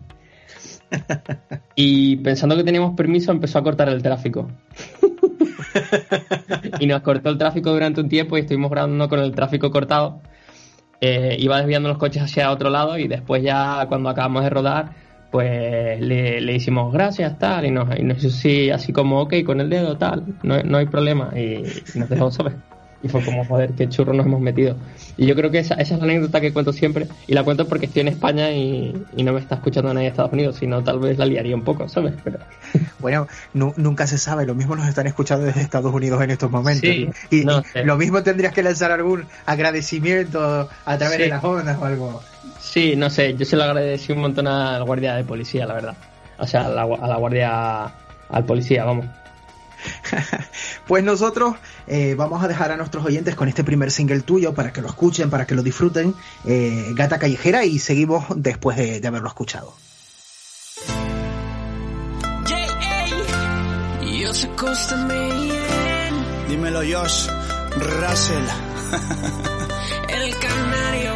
Y 1.77 2.17
pensando 2.17 2.57
que 2.57 2.65
teníamos 2.65 2.97
permiso, 2.97 3.31
empezó 3.31 3.59
a 3.59 3.63
cortar 3.63 3.89
el 3.91 4.03
tráfico. 4.03 4.51
y 6.81 6.87
nos 6.87 7.03
cortó 7.03 7.31
el 7.31 7.39
tráfico 7.39 7.71
durante 7.71 8.01
un 8.01 8.09
tiempo 8.09 8.37
y 8.37 8.41
estuvimos 8.41 8.71
grabando 8.71 9.09
con 9.09 9.21
el 9.21 9.33
tráfico 9.33 9.71
cortado. 9.71 10.21
Eh, 11.01 11.37
iba 11.39 11.59
desviando 11.59 11.89
los 11.89 11.99
coches 11.99 12.23
hacia 12.23 12.51
otro 12.51 12.71
lado 12.71 12.99
y 12.99 13.09
después 13.09 13.43
ya 13.43 13.87
cuando 13.89 14.09
acabamos 14.09 14.43
de 14.43 14.51
rodar 14.51 14.91
pues 15.31 16.01
le, 16.01 16.41
le, 16.41 16.55
hicimos 16.55 16.93
gracias, 16.93 17.39
tal, 17.39 17.65
y 17.65 17.71
nos, 17.71 17.99
y 17.99 18.03
nos 18.03 18.19
hizo 18.19 18.29
así, 18.29 18.71
así 18.71 18.93
como, 18.93 19.21
ok, 19.21 19.35
con 19.45 19.61
el 19.61 19.71
dedo, 19.71 19.97
tal, 19.97 20.25
no, 20.43 20.63
no 20.63 20.79
hay 20.79 20.87
problema, 20.87 21.31
y, 21.39 21.63
nos 21.95 22.09
dejó 22.09 22.31
saber. 22.31 22.55
Y 23.03 23.09
fue 23.09 23.25
como, 23.25 23.45
joder, 23.45 23.73
qué 23.73 23.89
churro 23.89 24.13
nos 24.13 24.27
hemos 24.27 24.41
metido. 24.41 24.77
Y 25.17 25.27
yo 25.27 25.35
creo 25.35 25.51
que 25.51 25.59
esa, 25.59 25.75
esa 25.75 25.95
es 25.95 26.01
la 26.01 26.05
anécdota 26.05 26.41
que 26.41 26.53
cuento 26.53 26.73
siempre, 26.73 27.07
y 27.27 27.35
la 27.35 27.43
cuento 27.45 27.67
porque 27.67 27.87
estoy 27.87 28.03
en 28.03 28.09
España 28.09 28.51
y, 28.53 28.95
y 29.17 29.23
no 29.23 29.33
me 29.33 29.41
está 29.41 29.55
escuchando 29.57 29.93
nadie 29.95 30.07
de 30.07 30.11
Estados 30.11 30.33
Unidos, 30.33 30.57
sino 30.57 30.83
tal 30.85 30.99
vez 30.99 31.19
la 31.19 31.27
liaría 31.27 31.55
un 31.55 31.63
poco, 31.63 31.89
¿sabes? 31.89 32.15
Pero... 32.23 32.39
Bueno, 33.01 33.27
nunca 33.55 34.07
se 34.07 34.19
sabe, 34.19 34.45
lo 34.45 34.55
mismo 34.55 34.77
nos 34.77 34.87
están 34.87 35.07
escuchando 35.07 35.47
desde 35.47 35.63
Estados 35.63 35.93
Unidos 35.93 36.23
en 36.23 36.31
estos 36.31 36.51
momentos. 36.51 36.89
y, 37.31 37.45
lo 37.83 37.97
mismo 37.97 38.23
tendrías 38.23 38.53
que 38.53 38.63
lanzar 38.63 38.93
algún 38.93 39.25
agradecimiento 39.47 40.69
a 40.85 40.99
través 40.99 41.19
de 41.19 41.29
las 41.29 41.43
ondas 41.43 41.79
o 41.81 41.85
algo. 41.87 42.23
Sí, 42.61 42.95
no 42.97 43.11
sé, 43.11 43.35
yo 43.37 43.45
se 43.45 43.57
lo 43.57 43.65
agradecí 43.65 44.13
un 44.13 44.21
montón 44.21 44.47
al 44.47 44.85
guardia 44.85 45.15
de 45.15 45.25
policía, 45.25 45.67
la 45.67 45.75
verdad. 45.75 45.95
O 46.39 46.47
sea, 46.47 46.67
a 46.67 46.69
la, 46.71 46.85
guardia, 47.17 47.85
al 48.29 48.45
policía, 48.45 48.85
vamos. 48.85 49.07
pues 50.87 51.05
nosotros 51.05 51.57
eh, 51.87 52.15
vamos 52.17 52.43
a 52.43 52.49
dejar 52.49 52.73
a 52.73 52.77
nuestros 52.77 53.05
oyentes 53.05 53.35
con 53.35 53.49
este 53.49 53.65
primer 53.65 53.91
single 53.91 54.21
tuyo 54.21 54.55
para 54.55 54.73
que 54.73 54.81
lo 54.81 54.89
escuchen, 54.89 55.31
para 55.31 55.47
que 55.47 55.55
lo 55.55 55.63
disfruten, 55.63 56.15
eh, 56.45 56.93
Gata 56.95 57.19
Callejera, 57.19 57.65
y 57.65 57.79
seguimos 57.79 58.25
después 58.37 58.77
de, 58.77 59.07
haberlo 59.07 59.29
escuchado. 59.29 59.75
Dímelo 66.49 66.81
Josh, 66.81 67.29
Russell. 67.77 68.45
El 70.09 70.35
canario 70.39 71.13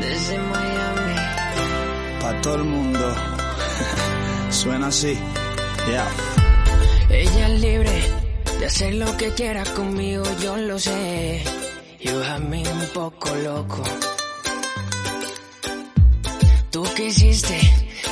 desde 0.00 0.38
Miami. 0.38 1.14
Pa' 2.20 2.40
todo 2.40 2.54
el 2.56 2.64
mundo. 2.64 3.14
Suena 4.50 4.86
así. 4.88 5.18
Ella 7.10 7.48
es 7.48 7.60
libre 7.60 8.02
de 8.58 8.66
hacer 8.66 8.94
lo 8.94 9.16
que 9.16 9.30
quiera 9.32 9.64
conmigo, 9.64 10.24
yo 10.42 10.56
lo 10.56 10.78
sé. 10.78 11.42
You 12.00 12.22
have 12.22 12.44
me 12.46 12.62
un 12.62 12.86
poco 12.92 13.34
loco. 13.36 13.82
Tú 16.70 16.84
quisiste 16.94 17.58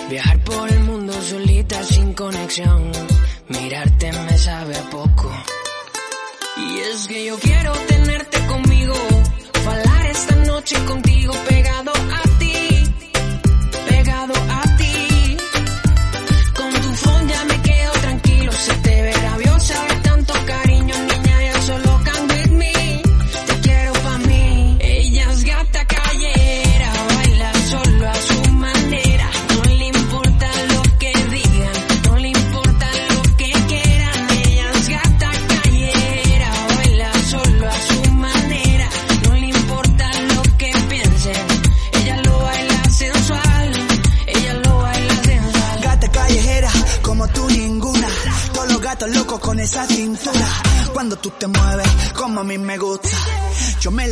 viajar 0.09 0.43
por 0.45 0.71
el 0.71 0.81
mundo 0.81 1.13
solita 1.21 1.83
sin 1.85 2.15
conexión. 2.15 2.91
Mirarte 3.49 4.13
me 4.13 4.39
sabe 4.39 4.77
a 4.77 4.91
poco. 4.91 5.31
Y 6.57 6.79
es 6.79 7.07
que 7.07 7.27
yo 7.27 7.39
quiero 7.39 7.73
tenerte 7.73 8.47
conmigo 8.47 8.95
Falar 9.67 10.07
esta 10.07 10.37
noche 10.37 10.77
contigo 10.85 11.35
pegado 11.49 11.91
a 11.93 12.23
ti, 12.39 12.85
pegado 13.89 14.35
a 14.35 14.63
ti, 14.63 14.66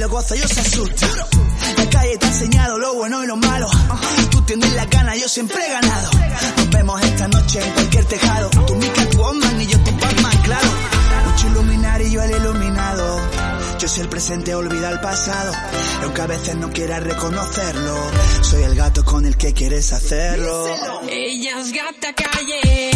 lo 0.04 0.11
gozo, 0.11 0.34
yo 0.34 0.46
se 0.46 0.61
asusta. 0.61 1.06
La 1.78 1.90
calle 1.90 2.18
te 2.18 2.26
ha 2.26 2.28
enseñado 2.28 2.78
lo 2.78 2.94
bueno 2.94 3.25
y 3.25 3.26
lo 3.26 3.37
malo. 3.37 3.68
Tú 4.30 4.42
tienes 4.42 4.73
la 4.75 4.84
gana, 4.84 5.16
yo 5.16 5.28
siempre 5.28 5.64
he 5.66 5.70
ganado. 5.70 6.11
Nos 6.58 6.70
vemos 6.70 7.02
esta 7.02 7.28
noche 7.28 7.64
en 7.64 7.73
cualquier 7.73 8.04
tejado. 8.04 8.50
Tú 8.66 8.75
mi 8.75 8.87
Catwoman 8.88 9.61
y 9.62 9.66
yo 9.66 9.78
tu 9.80 9.90
Batman, 9.92 10.38
claro. 10.42 10.68
Mucho 11.30 11.49
iluminar 11.49 12.02
y 12.02 12.11
yo 12.11 12.23
el 12.23 12.30
iluminado. 12.32 13.20
Yo 13.78 13.88
soy 13.88 14.02
el 14.02 14.08
presente, 14.08 14.54
olvida 14.54 14.90
el 14.90 15.00
pasado. 15.00 15.52
Aunque 16.02 16.20
a 16.20 16.26
veces 16.26 16.56
no 16.56 16.70
quieras 16.70 17.02
reconocerlo, 17.02 17.96
soy 18.42 18.62
el 18.62 18.75
gato 18.75 19.04
con 19.04 19.25
el 19.25 19.37
que 19.37 19.54
quieres 19.54 19.92
hacerlo. 19.92 20.66
Ella 21.08 21.61
es 21.61 21.73
gata 21.73 22.12
callera, 22.14 22.93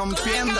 Rompiendo. 0.00 0.58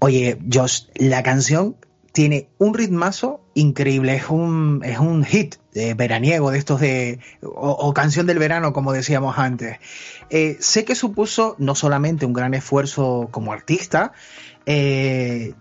Oye, 0.00 0.38
Josh, 0.52 0.82
la 0.96 1.22
canción 1.22 1.76
tiene 2.12 2.50
un 2.58 2.74
ritmazo 2.74 3.40
increíble, 3.54 4.16
es 4.16 4.28
un, 4.28 4.82
es 4.84 4.98
un 4.98 5.24
hit 5.24 5.54
de 5.72 5.94
veraniego 5.94 6.50
de 6.50 6.58
estos 6.58 6.78
de, 6.82 7.20
o, 7.42 7.70
o 7.70 7.94
canción 7.94 8.26
del 8.26 8.38
verano, 8.38 8.74
como 8.74 8.92
decíamos 8.92 9.38
antes. 9.38 9.78
Eh, 10.28 10.58
sé 10.60 10.84
que 10.84 10.94
supuso 10.94 11.56
no 11.58 11.74
solamente 11.74 12.26
un 12.26 12.34
gran 12.34 12.52
esfuerzo 12.52 13.28
como 13.30 13.54
artista, 13.54 14.12
eh, 14.66 15.54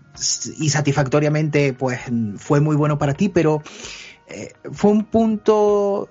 y 0.58 0.70
satisfactoriamente 0.70 1.72
pues 1.72 2.02
fue 2.36 2.60
muy 2.60 2.76
bueno 2.76 2.98
para 2.98 3.14
ti, 3.14 3.30
pero 3.30 3.64
eh, 4.28 4.52
fue 4.74 4.92
un 4.92 5.06
punto 5.06 6.10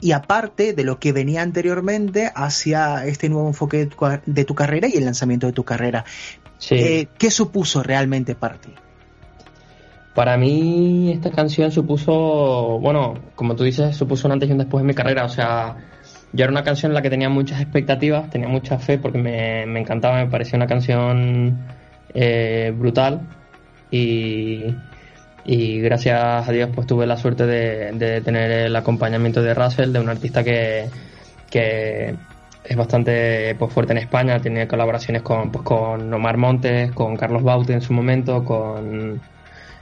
y 0.00 0.12
aparte 0.12 0.72
de 0.72 0.84
lo 0.84 0.98
que 0.98 1.12
venía 1.12 1.42
anteriormente 1.42 2.30
hacia 2.34 3.06
este 3.06 3.28
nuevo 3.28 3.48
enfoque 3.48 3.88
de 4.26 4.44
tu, 4.44 4.54
carrera 4.54 4.88
y 4.88 4.96
el 4.96 5.04
lanzamiento 5.04 5.46
de 5.46 5.52
tu 5.52 5.64
carrera. 5.64 6.04
Sí. 6.58 6.74
Eh, 6.74 7.08
¿Qué 7.18 7.30
supuso 7.30 7.82
realmente 7.82 8.34
para 8.34 8.56
ti? 8.56 8.70
Para 10.14 10.36
mí 10.36 11.12
esta 11.12 11.30
canción 11.30 11.70
supuso, 11.70 12.78
bueno, 12.80 13.14
como 13.34 13.54
tú 13.56 13.64
dices, 13.64 13.96
supuso 13.96 14.26
un 14.26 14.32
antes 14.32 14.48
y 14.48 14.52
un 14.52 14.58
después 14.58 14.80
en 14.80 14.86
mi 14.86 14.94
carrera. 14.94 15.24
O 15.24 15.28
sea, 15.28 15.76
yo 16.32 16.44
era 16.44 16.50
una 16.50 16.64
canción 16.64 16.90
en 16.90 16.94
la 16.94 17.02
que 17.02 17.10
tenía 17.10 17.28
muchas 17.28 17.60
expectativas, 17.60 18.28
tenía 18.30 18.48
mucha 18.48 18.78
fe 18.78 18.98
porque 18.98 19.18
me, 19.18 19.66
me 19.66 19.80
encantaba, 19.80 20.16
me 20.16 20.30
parecía 20.30 20.56
una 20.56 20.66
canción 20.66 21.58
eh, 22.12 22.72
brutal 22.76 23.20
y, 23.90 24.64
y 25.44 25.80
gracias 25.80 26.48
a 26.48 26.52
Dios 26.52 26.70
pues 26.74 26.86
tuve 26.86 27.06
la 27.06 27.16
suerte 27.16 27.46
de, 27.46 27.92
de 27.92 28.20
tener 28.20 28.50
el 28.50 28.76
acompañamiento 28.76 29.42
de 29.42 29.54
Russell, 29.54 29.92
de 29.92 30.00
un 30.00 30.08
artista 30.08 30.44
que, 30.44 30.88
que 31.50 32.14
es 32.64 32.76
bastante 32.76 33.54
pues, 33.56 33.72
fuerte 33.72 33.92
en 33.92 33.98
España, 33.98 34.40
tiene 34.40 34.68
colaboraciones 34.68 35.22
con, 35.22 35.50
pues, 35.50 35.64
con 35.64 36.12
Omar 36.12 36.36
Montes, 36.36 36.92
con 36.92 37.16
Carlos 37.16 37.42
Baute 37.42 37.72
en 37.72 37.80
su 37.80 37.92
momento, 37.92 38.44
con, 38.44 39.20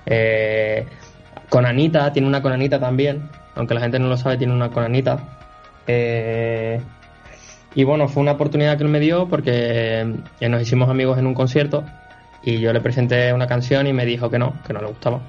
eh, 0.06 0.86
con 1.48 1.66
Anita, 1.66 2.12
tiene 2.12 2.28
una 2.28 2.40
con 2.40 2.52
Anita 2.52 2.78
también, 2.78 3.28
aunque 3.56 3.74
la 3.74 3.80
gente 3.80 3.98
no 3.98 4.08
lo 4.08 4.16
sabe, 4.16 4.36
tiene 4.36 4.52
una 4.52 4.70
con 4.70 4.84
Anita. 4.84 5.18
Eh, 5.86 6.80
y 7.74 7.84
bueno, 7.84 8.08
fue 8.08 8.22
una 8.22 8.32
oportunidad 8.32 8.76
que 8.76 8.84
él 8.84 8.90
me 8.90 9.00
dio 9.00 9.28
porque 9.28 10.06
eh, 10.40 10.48
nos 10.48 10.62
hicimos 10.62 10.88
amigos 10.88 11.18
en 11.18 11.26
un 11.26 11.34
concierto 11.34 11.84
y 12.42 12.58
yo 12.58 12.72
le 12.72 12.80
presenté 12.80 13.32
una 13.32 13.46
canción 13.46 13.86
y 13.86 13.92
me 13.92 14.06
dijo 14.06 14.30
que 14.30 14.38
no, 14.38 14.54
que 14.66 14.72
no 14.72 14.80
le 14.80 14.86
gustaba. 14.86 15.20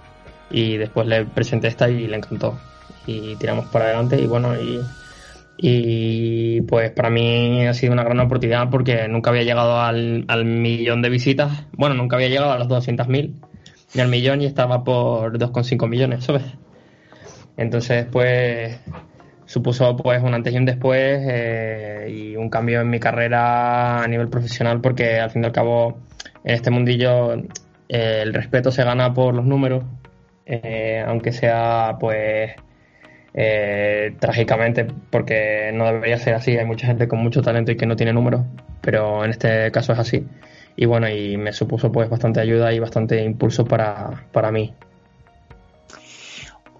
Y 0.51 0.77
después 0.77 1.07
le 1.07 1.25
presenté 1.25 1.67
esta 1.67 1.89
y 1.89 2.07
le 2.07 2.17
encantó. 2.17 2.57
Y 3.05 3.35
tiramos 3.35 3.67
para 3.67 3.85
adelante 3.85 4.21
y 4.21 4.27
bueno, 4.27 4.55
y, 4.59 4.79
y 5.57 6.61
pues 6.61 6.91
para 6.91 7.09
mí 7.09 7.65
ha 7.65 7.73
sido 7.73 7.93
una 7.93 8.03
gran 8.03 8.19
oportunidad 8.19 8.69
porque 8.69 9.07
nunca 9.07 9.29
había 9.29 9.43
llegado 9.43 9.79
al, 9.79 10.25
al 10.27 10.45
millón 10.45 11.01
de 11.01 11.09
visitas. 11.09 11.65
Bueno, 11.73 11.95
nunca 11.95 12.15
había 12.15 12.29
llegado 12.29 12.51
a 12.51 12.59
las 12.59 12.67
200.000 12.67 13.33
ni 13.95 14.01
al 14.01 14.07
millón 14.07 14.41
y 14.41 14.45
estaba 14.45 14.83
por 14.83 15.37
2,5 15.37 15.87
millones, 15.87 16.23
¿sabes? 16.25 16.43
Entonces, 17.57 18.05
pues 18.11 18.79
supuso 19.45 19.95
pues 19.97 20.21
un 20.21 20.33
antes 20.35 20.53
y 20.53 20.57
un 20.57 20.65
después 20.65 21.21
eh, 21.27 22.07
y 22.09 22.35
un 22.35 22.49
cambio 22.49 22.81
en 22.81 22.89
mi 22.89 22.99
carrera 22.99 24.03
a 24.03 24.07
nivel 24.07 24.29
profesional 24.29 24.79
porque 24.79 25.19
al 25.19 25.31
fin 25.31 25.41
y 25.41 25.47
al 25.47 25.51
cabo 25.51 25.97
en 26.43 26.53
este 26.53 26.69
mundillo 26.69 27.33
eh, 27.33 28.21
el 28.21 28.31
respeto 28.31 28.71
se 28.71 28.83
gana 28.83 29.11
por 29.11 29.33
los 29.33 29.45
números, 29.45 29.83
eh, 30.49 31.03
aunque 31.07 31.31
sea 31.31 31.97
pues 31.99 32.51
eh, 33.33 34.15
trágicamente, 34.19 34.87
porque 35.11 35.71
no 35.73 35.85
debería 35.85 36.17
ser 36.17 36.33
así. 36.35 36.57
Hay 36.57 36.65
mucha 36.65 36.87
gente 36.87 37.07
con 37.07 37.19
mucho 37.19 37.41
talento 37.41 37.71
y 37.71 37.77
que 37.77 37.85
no 37.85 37.95
tiene 37.95 38.13
números, 38.13 38.41
pero 38.81 39.23
en 39.23 39.31
este 39.31 39.71
caso 39.71 39.93
es 39.93 39.99
así. 39.99 40.27
Y 40.75 40.85
bueno, 40.85 41.09
y 41.09 41.37
me 41.37 41.53
supuso 41.53 41.91
pues 41.91 42.09
bastante 42.09 42.39
ayuda 42.39 42.73
y 42.73 42.79
bastante 42.79 43.23
impulso 43.23 43.65
para, 43.65 44.25
para 44.31 44.51
mí. 44.51 44.73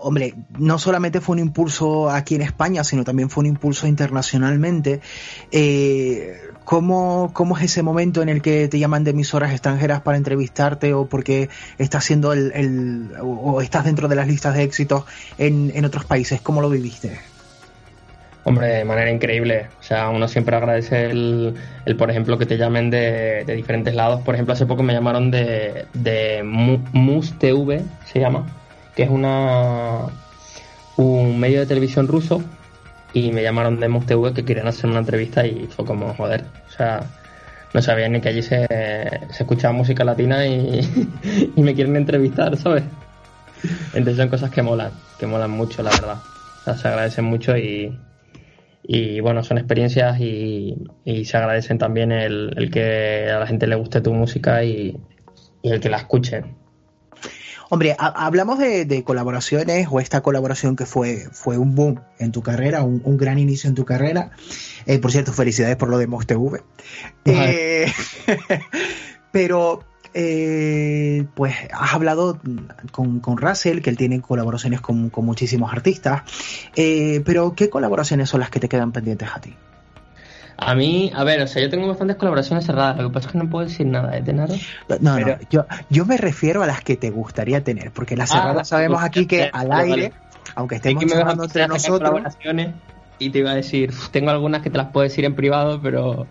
Hombre, 0.01 0.33
no 0.57 0.79
solamente 0.79 1.19
fue 1.19 1.33
un 1.33 1.39
impulso 1.39 2.09
aquí 2.09 2.35
en 2.35 2.41
España, 2.41 2.83
sino 2.83 3.03
también 3.03 3.29
fue 3.29 3.41
un 3.41 3.47
impulso 3.47 3.85
internacionalmente. 3.85 5.01
Eh, 5.51 6.37
¿cómo, 6.63 7.31
¿Cómo 7.33 7.57
es 7.57 7.63
ese 7.63 7.83
momento 7.83 8.21
en 8.21 8.29
el 8.29 8.41
que 8.41 8.67
te 8.67 8.79
llaman 8.79 9.03
de 9.03 9.11
emisoras 9.11 9.51
extranjeras 9.51 10.01
para 10.01 10.17
entrevistarte 10.17 10.93
o 10.93 11.07
porque 11.07 11.49
estás 11.77 12.05
siendo 12.05 12.31
el, 12.31 12.51
el 12.53 13.11
o 13.21 13.59
estás 13.61 13.85
dentro 13.85 14.07
de 14.07 14.15
las 14.15 14.27
listas 14.27 14.53
de 14.55 14.63
éxitos 14.63 15.03
en, 15.37 15.71
en 15.75 15.83
otros 15.83 16.05
países? 16.05 16.41
¿Cómo 16.41 16.61
lo 16.61 16.69
viviste? 16.69 17.19
Hombre, 18.43 18.67
de 18.67 18.85
manera 18.85 19.11
increíble. 19.11 19.67
O 19.79 19.83
sea, 19.83 20.09
uno 20.09 20.27
siempre 20.27 20.55
agradece 20.55 21.09
el, 21.09 21.55
el 21.85 21.95
por 21.97 22.09
ejemplo, 22.09 22.37
que 22.37 22.45
te 22.45 22.57
llamen 22.57 22.89
de, 22.89 23.43
de, 23.45 23.55
diferentes 23.55 23.93
lados. 23.93 24.21
Por 24.21 24.35
ejemplo, 24.35 24.53
hace 24.53 24.65
poco 24.65 24.81
me 24.81 24.93
llamaron 24.93 25.29
de, 25.29 25.87
de 25.93 26.41
Mus 26.43 27.37
TV, 27.37 27.81
se 28.05 28.19
llama, 28.19 28.45
que 28.99 29.03
es 29.05 29.09
una 29.09 30.07
un 30.97 31.39
medio 31.39 31.61
de 31.61 31.65
televisión 31.65 32.05
ruso, 32.09 32.43
y 33.13 33.31
me 33.31 33.41
llamaron 33.41 33.79
de 33.79 33.87
Mus 33.87 34.05
TV 34.05 34.33
que 34.33 34.43
querían 34.43 34.67
hacer 34.67 34.89
una 34.89 34.99
entrevista 34.99 35.47
y 35.47 35.67
fue 35.67 35.85
como, 35.85 36.13
joder, 36.15 36.43
o 36.67 36.69
sea, 36.69 37.03
no 37.73 37.81
sabía 37.81 38.09
ni 38.09 38.19
que 38.19 38.27
allí 38.27 38.41
se, 38.41 38.67
se 38.67 39.43
escuchaba 39.43 39.73
música 39.73 40.03
latina 40.03 40.45
y, 40.45 40.81
y 41.55 41.61
me 41.61 41.73
quieren 41.75 41.95
entrevistar, 41.95 42.57
¿sabes? 42.57 42.83
Entonces 43.93 44.17
son 44.17 44.27
cosas 44.27 44.51
que 44.51 44.61
molan, 44.63 44.91
que 45.17 45.27
molan 45.27 45.51
mucho, 45.51 45.81
la 45.81 45.91
verdad. 45.91 46.17
O 46.59 46.63
sea, 46.65 46.75
se 46.75 46.89
agradecen 46.89 47.23
mucho 47.23 47.57
y, 47.57 47.97
y 48.83 49.21
bueno, 49.21 49.45
son 49.45 49.59
experiencias 49.59 50.19
y, 50.19 50.75
y 51.05 51.23
se 51.23 51.37
agradecen 51.37 51.77
también 51.77 52.11
el, 52.11 52.53
el, 52.57 52.69
que 52.69 53.31
a 53.31 53.39
la 53.39 53.47
gente 53.47 53.65
le 53.65 53.75
guste 53.75 54.01
tu 54.01 54.13
música 54.13 54.61
y, 54.65 54.97
y 55.61 55.69
el 55.71 55.79
que 55.79 55.89
la 55.89 55.99
escuche. 55.99 56.43
Hombre, 57.69 57.95
ha, 57.97 58.07
hablamos 58.25 58.57
de, 58.57 58.85
de, 58.85 59.03
colaboraciones 59.03 59.87
o 59.91 59.99
esta 59.99 60.21
colaboración 60.21 60.75
que 60.75 60.85
fue, 60.85 61.27
fue 61.31 61.57
un 61.57 61.75
boom 61.75 62.01
en 62.17 62.31
tu 62.31 62.41
carrera, 62.41 62.83
un, 62.83 63.01
un 63.05 63.17
gran 63.17 63.37
inicio 63.37 63.69
en 63.69 63.75
tu 63.75 63.85
carrera. 63.85 64.31
Eh, 64.85 64.97
por 64.99 65.11
cierto, 65.11 65.33
felicidades 65.33 65.75
por 65.75 65.89
lo 65.89 65.99
de 65.99 66.07
Mos 66.07 66.25
TV. 66.25 66.63
Eh, 67.25 67.91
pero 69.31 69.83
eh, 70.15 71.27
pues 71.35 71.55
has 71.71 71.93
hablado 71.93 72.39
con, 72.91 73.19
con, 73.19 73.37
Russell, 73.37 73.81
que 73.81 73.91
él 73.91 73.97
tiene 73.97 74.19
colaboraciones 74.19 74.81
con, 74.81 75.11
con 75.11 75.25
muchísimos 75.25 75.71
artistas, 75.71 76.23
pero 76.75 77.53
¿qué 77.53 77.69
colaboraciones 77.69 78.29
son 78.29 78.39
las 78.39 78.49
que 78.49 78.59
te 78.59 78.67
quedan 78.67 78.91
pendientes 78.91 79.29
a 79.31 79.39
ti? 79.39 79.55
A 80.61 80.75
mí, 80.75 81.11
a 81.15 81.23
ver, 81.23 81.41
o 81.41 81.47
sea, 81.47 81.61
yo 81.61 81.69
tengo 81.69 81.87
bastantes 81.87 82.17
colaboraciones 82.17 82.65
cerradas, 82.65 82.97
lo 82.97 83.09
que 83.09 83.13
pasa 83.13 83.27
es 83.27 83.31
que 83.31 83.37
no 83.37 83.49
puedo 83.49 83.65
decir 83.65 83.85
nada 83.87 84.11
de 84.11 84.21
tener. 84.21 84.49
No, 84.99 85.17
no, 85.17 85.37
yo, 85.49 85.65
yo 85.89 86.05
me 86.05 86.17
refiero 86.17 86.61
a 86.63 86.67
las 86.67 86.81
que 86.81 86.97
te 86.97 87.09
gustaría 87.11 87.63
tener, 87.63 87.91
porque 87.91 88.17
las 88.17 88.29
cerradas 88.29 88.61
ah, 88.61 88.65
sabemos 88.65 89.01
aquí 89.01 89.25
que 89.25 89.49
al 89.51 89.71
aire, 89.71 90.11
aunque 90.55 90.75
estemos 90.75 91.03
hablando 91.13 91.45
entre 91.45 91.67
nosotros... 91.67 92.21
Y 93.21 93.31
te 93.31 93.39
iba 93.39 93.51
a 93.51 93.55
decir, 93.55 93.93
tengo 94.11 94.29
algunas 94.29 94.61
que 94.61 94.69
te 94.69 94.77
las 94.77 94.91
puedo 94.91 95.03
decir 95.03 95.25
en 95.25 95.35
privado, 95.35 95.81
pero... 95.81 96.25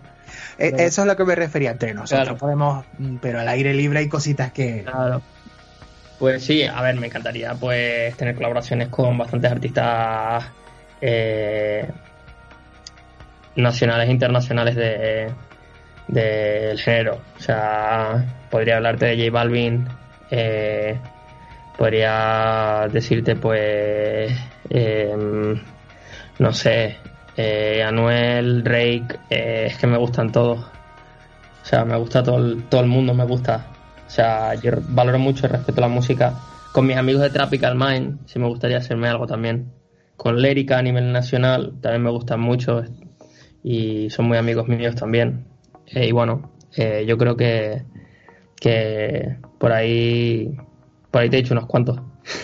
E, 0.57 0.73
eso 0.79 1.01
es 1.01 1.07
lo 1.07 1.15
que 1.15 1.23
me 1.23 1.35
refería 1.35 1.69
entre 1.69 1.93
nosotros. 1.93 2.39
Podemos, 2.39 2.83
mm, 2.97 3.17
pero 3.17 3.39
al 3.39 3.47
aire 3.47 3.75
libre 3.75 3.99
hay 3.99 4.09
cositas 4.09 4.51
que... 4.51 4.83
Claro. 4.83 5.21
Pues 6.17 6.43
sí, 6.43 6.63
a 6.63 6.81
ver, 6.81 6.95
me 6.95 7.05
encantaría 7.05 7.53
pues 7.53 8.17
tener 8.17 8.33
colaboraciones 8.33 8.89
con 8.89 9.19
bastantes 9.19 9.51
artistas 9.51 10.45
eh, 10.99 11.87
nacionales 13.55 14.07
e 14.09 14.11
internacionales 14.11 14.75
de 14.75 15.31
del 16.09 16.79
género. 16.79 17.21
O 17.37 17.39
sea, 17.39 18.25
podría 18.49 18.77
hablarte 18.77 19.05
de 19.05 19.17
J 19.17 19.31
Balvin, 19.31 19.87
eh, 20.31 20.97
podría 21.77 22.87
decirte 22.91 23.35
pues, 23.35 24.31
em, 24.69 25.61
no 26.39 26.53
sé, 26.53 26.97
eh, 27.37 27.83
Anuel, 27.83 28.63
Drake, 28.63 29.19
eh, 29.29 29.67
es 29.67 29.77
que 29.77 29.87
me 29.87 29.97
gustan 29.97 30.31
todos. 30.31 30.59
O 30.59 31.65
sea, 31.65 31.85
me 31.85 31.97
gusta 31.97 32.23
todo 32.23 32.37
el, 32.37 32.63
todo 32.63 32.81
el 32.81 32.87
mundo, 32.87 33.13
me 33.13 33.25
gusta. 33.25 33.67
O 34.07 34.09
sea, 34.09 34.55
yo 34.55 34.71
valoro 34.89 35.19
mucho 35.19 35.45
y 35.45 35.49
respeto 35.49 35.81
la 35.81 35.87
música. 35.87 36.33
Con 36.71 36.87
mis 36.87 36.97
amigos 36.97 37.21
de 37.21 37.29
Tropical 37.29 37.75
Mind, 37.75 38.19
sí 38.25 38.39
me 38.39 38.47
gustaría 38.47 38.77
hacerme 38.77 39.07
algo 39.07 39.27
también. 39.27 39.71
Con 40.15 40.41
Lérica 40.41 40.79
a 40.79 40.81
nivel 40.81 41.11
nacional, 41.11 41.73
también 41.81 42.03
me 42.03 42.09
gustan 42.09 42.39
mucho 42.41 42.83
y 43.63 44.09
son 44.09 44.27
muy 44.27 44.37
amigos 44.37 44.67
míos 44.67 44.95
también. 44.95 45.45
Eh, 45.87 46.07
y 46.07 46.11
bueno, 46.11 46.51
eh, 46.75 47.05
yo 47.07 47.17
creo 47.17 47.35
que, 47.35 47.83
que 48.59 49.37
por 49.57 49.71
ahí 49.71 50.57
por 51.11 51.21
ahí 51.21 51.29
te 51.29 51.37
he 51.37 51.41
dicho 51.41 51.53
unos 51.53 51.65
cuantos. 51.65 51.99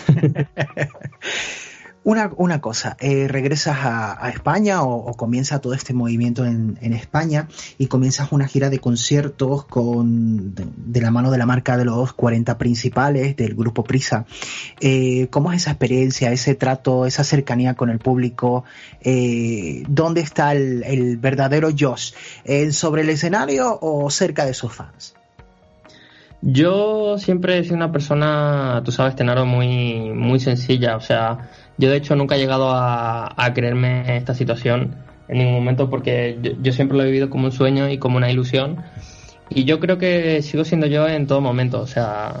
Una, 2.06 2.30
una 2.36 2.60
cosa, 2.60 2.96
eh, 3.00 3.26
regresas 3.26 3.78
a, 3.80 4.30
España 4.30 4.84
o, 4.84 5.12
comienza 5.14 5.60
todo 5.60 5.74
este 5.74 5.92
movimiento 5.92 6.44
en, 6.44 6.78
España 6.80 7.48
y 7.78 7.88
comienzas 7.88 8.30
una 8.30 8.46
gira 8.46 8.70
de 8.70 8.78
conciertos 8.78 9.64
con 9.64 10.54
de, 10.54 11.00
la 11.00 11.10
mano 11.10 11.32
de 11.32 11.38
la 11.38 11.46
marca 11.46 11.76
de 11.76 11.84
los 11.84 12.12
40 12.12 12.58
principales 12.58 13.34
del 13.34 13.56
grupo 13.56 13.82
Prisa. 13.82 14.24
Eh, 14.78 15.26
¿Cómo 15.30 15.50
es 15.50 15.62
esa 15.62 15.72
experiencia, 15.72 16.30
ese 16.30 16.54
trato, 16.54 17.06
esa 17.06 17.24
cercanía 17.24 17.74
con 17.74 17.90
el 17.90 17.98
público? 17.98 18.62
Eh, 19.00 19.82
¿Dónde 19.88 20.20
está 20.20 20.52
el, 20.52 21.16
verdadero 21.16 21.70
Josh? 21.76 22.12
¿Sobre 22.70 23.02
el 23.02 23.08
escenario 23.08 23.76
o 23.82 24.08
cerca 24.10 24.46
de 24.46 24.54
sus 24.54 24.72
fans? 24.72 25.16
Yo 26.40 27.18
siempre 27.18 27.58
he 27.58 27.64
sido 27.64 27.74
una 27.74 27.90
persona, 27.90 28.80
tú 28.84 28.92
sabes, 28.92 29.16
Tenaro, 29.16 29.44
muy, 29.44 30.10
muy 30.10 30.38
sencilla. 30.38 30.94
O 30.96 31.00
sea, 31.00 31.48
yo 31.78 31.90
de 31.90 31.96
hecho 31.96 32.16
nunca 32.16 32.36
he 32.36 32.38
llegado 32.38 32.70
a, 32.70 33.52
creerme 33.54 34.16
esta 34.16 34.34
situación 34.34 34.96
en 35.28 35.38
ningún 35.38 35.54
momento 35.54 35.90
porque 35.90 36.56
yo, 36.60 36.72
siempre 36.72 36.96
lo 36.96 37.04
he 37.04 37.06
vivido 37.06 37.30
como 37.30 37.46
un 37.46 37.52
sueño 37.52 37.88
y 37.88 37.98
como 37.98 38.16
una 38.16 38.30
ilusión. 38.30 38.82
Y 39.48 39.64
yo 39.64 39.78
creo 39.78 39.98
que 39.98 40.42
sigo 40.42 40.64
siendo 40.64 40.86
yo 40.86 41.06
en 41.08 41.26
todo 41.26 41.40
momento. 41.40 41.80
O 41.80 41.86
sea, 41.86 42.40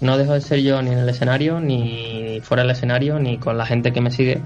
no 0.00 0.16
dejo 0.16 0.32
de 0.32 0.40
ser 0.40 0.60
yo 0.60 0.80
ni 0.82 0.90
en 0.90 0.98
el 0.98 1.08
escenario, 1.08 1.60
ni 1.60 2.40
fuera 2.42 2.62
del 2.62 2.72
escenario, 2.72 3.18
ni 3.18 3.38
con 3.38 3.58
la 3.58 3.66
gente 3.66 3.92
que 3.92 4.00
me 4.00 4.10
sigue. 4.10 4.40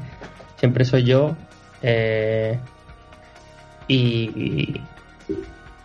Siempre 0.56 0.84
soy 0.84 1.04
yo. 1.04 1.36
Eh, 1.82 2.58
y, 3.86 4.80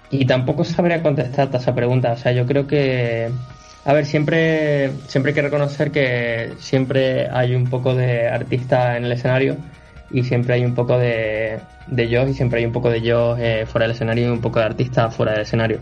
y 0.09 0.25
tampoco 0.25 0.63
sabría 0.63 1.03
contestarte 1.03 1.57
a 1.57 1.59
esa 1.59 1.75
pregunta. 1.75 2.13
O 2.13 2.17
sea, 2.17 2.31
yo 2.31 2.45
creo 2.45 2.65
que 2.65 3.29
a 3.85 3.93
ver, 3.93 4.05
siempre, 4.05 4.91
siempre 5.07 5.31
hay 5.31 5.35
que 5.35 5.41
reconocer 5.41 5.91
que 5.91 6.53
siempre 6.59 7.29
hay 7.31 7.55
un 7.55 7.69
poco 7.69 7.95
de 7.95 8.27
artista 8.27 8.97
en 8.97 9.05
el 9.05 9.11
escenario 9.11 9.57
y 10.11 10.23
siempre 10.23 10.55
hay 10.55 10.65
un 10.65 10.75
poco 10.75 10.97
de, 10.97 11.59
de 11.87 12.09
yo 12.09 12.27
y 12.27 12.33
siempre 12.33 12.59
hay 12.59 12.65
un 12.65 12.71
poco 12.71 12.89
de 12.89 13.01
yo 13.01 13.37
eh, 13.37 13.65
fuera 13.65 13.87
del 13.87 13.95
escenario 13.95 14.27
y 14.27 14.29
un 14.29 14.41
poco 14.41 14.59
de 14.59 14.65
artista 14.65 15.09
fuera 15.09 15.33
del 15.33 15.41
escenario. 15.41 15.79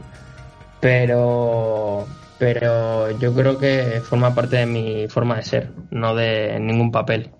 Pero, 0.79 2.05
pero 2.37 3.17
yo 3.19 3.33
creo 3.33 3.57
que 3.57 4.01
forma 4.03 4.35
parte 4.35 4.57
de 4.57 4.65
mi 4.67 5.07
forma 5.07 5.37
de 5.37 5.43
ser, 5.43 5.71
no 5.89 6.15
de 6.15 6.59
ningún 6.59 6.91
papel. 6.91 7.31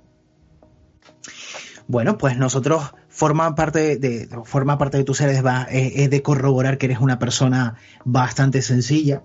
Bueno, 1.90 2.18
pues 2.18 2.38
nosotros 2.38 2.94
forma 3.08 3.56
parte 3.56 3.98
de, 3.98 4.28
forma 4.44 4.78
parte 4.78 4.98
de 4.98 5.06
tu 5.06 5.14
ser 5.14 5.30
es, 5.30 6.10
de 6.10 6.22
corroborar 6.22 6.78
que 6.78 6.88
eres 6.88 7.00
una 7.00 7.18
persona 7.18 7.76
bastante 8.04 8.62
sencilla, 8.62 9.24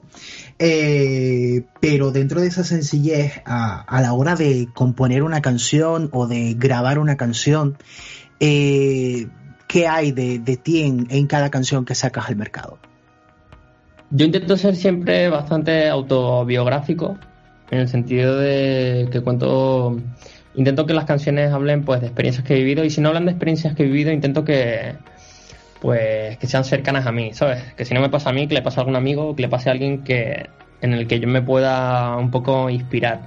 eh, 0.61 1.65
pero 1.81 2.13
dentro 2.13 2.41
de 2.41 2.47
esa 2.47 2.63
sencillez, 2.63 3.43
a, 3.45 4.01
la 4.01 4.13
hora 4.13 4.37
de 4.37 4.69
componer 4.75 5.25
una 5.25 5.41
canción 5.43 6.09
o 6.13 6.29
de 6.29 6.55
grabar 6.55 7.01
una 7.01 7.17
canción, 7.17 7.77
eh, 8.39 9.27
¿qué 9.67 9.89
hay 9.89 10.13
de, 10.13 10.39
ti 10.57 10.83
en, 10.83 11.09
en 11.11 11.27
cada 11.27 11.51
canción 11.51 11.85
que 11.85 11.97
sacas 11.97 12.29
al 12.29 12.37
mercado? 12.37 12.79
Yo 14.11 14.27
intento 14.27 14.57
ser 14.57 14.77
siempre 14.77 15.29
bastante 15.29 15.89
autobiográfico, 15.89 17.19
en 17.73 17.81
el 17.81 17.89
sentido 17.89 18.37
de 18.37 19.09
que 19.11 19.21
cuento 19.21 19.97
intento 20.55 20.87
que 20.87 20.95
las 20.95 21.05
canciones 21.05 21.53
hablen 21.53 21.85
pues 21.85 22.01
de 22.01 22.09
experiencias 22.09 22.45
que 22.45 22.55
he 22.55 22.59
vivido 22.59 22.85
y 22.85 22.91
si 22.91 23.01
no 23.01 23.09
hablan 23.09 23.25
de 23.25 23.33
experiencias 23.33 23.75
que 23.75 23.85
he 23.85 23.87
vivido 23.87 24.13
intento 24.13 24.45
que 24.45 24.95
pues 25.81 26.39
que 26.39 26.47
sean 26.47 26.65
cercanas 26.65 27.07
a 27.07 27.13
mí, 27.13 27.35
¿sabes? 27.35 27.61
Que 27.75 27.85
si 27.85 27.93
no 27.93 28.01
me 28.01 28.09
pasa 28.09 28.31
a 28.31 28.33
mí, 28.33 28.47
que 28.47 28.55
le 28.55 28.63
pase 28.63 28.79
a 28.79 28.83
algún 28.83 28.97
amigo 28.97 29.35
que 29.35 29.43
le 29.43 29.49
pase 29.49 29.69
a 29.69 29.73
alguien 29.73 30.05
que 30.05 30.49
en 30.81 30.93
el 30.93 31.07
que 31.07 31.21
yo 31.21 31.29
me 31.29 31.43
pueda 31.43 32.17
un 32.17 32.31
poco 32.31 32.71
inspirar. 32.71 33.21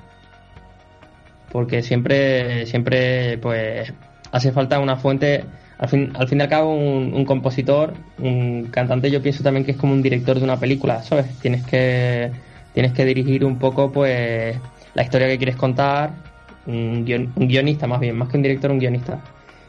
Porque 1.52 1.84
siempre 1.84 2.66
siempre 2.66 3.38
pues 3.40 3.94
hace 4.32 4.52
falta 4.52 4.80
una 4.80 4.98
fuente 4.98 5.44
al 5.78 5.90
fin, 5.90 6.12
al 6.16 6.28
fin 6.30 6.40
y 6.40 6.44
al 6.44 6.50
cabo 6.50 6.74
un, 6.74 7.14
un 7.14 7.26
compositor, 7.26 7.94
un 8.20 8.66
cantante 8.72 9.12
yo 9.12 9.22
pienso 9.22 9.44
también 9.44 9.66
que 9.66 9.72
es 9.72 9.78
como 9.78 9.94
un 9.94 10.02
director 10.02 10.38
de 10.38 10.44
una 10.44 10.58
película, 10.60 11.02
¿sabes? 11.04 11.28
Tienes 11.40 11.66
que 11.66 12.32
tienes 12.74 12.94
que 12.94 13.06
dirigir 13.06 13.44
un 13.46 13.58
poco 13.58 13.92
pues 13.92 14.58
la 14.94 15.04
historia 15.04 15.28
que 15.28 15.38
quieres 15.38 15.56
contar 15.58 16.25
un, 16.68 17.06
guionista 17.06 17.88
más 17.88 18.00
bien, 18.00 18.18
más 18.18 18.30
que 18.30 18.38
un 18.38 18.44
director, 18.44 18.72
un 18.72 18.80
guionista. 18.80 19.20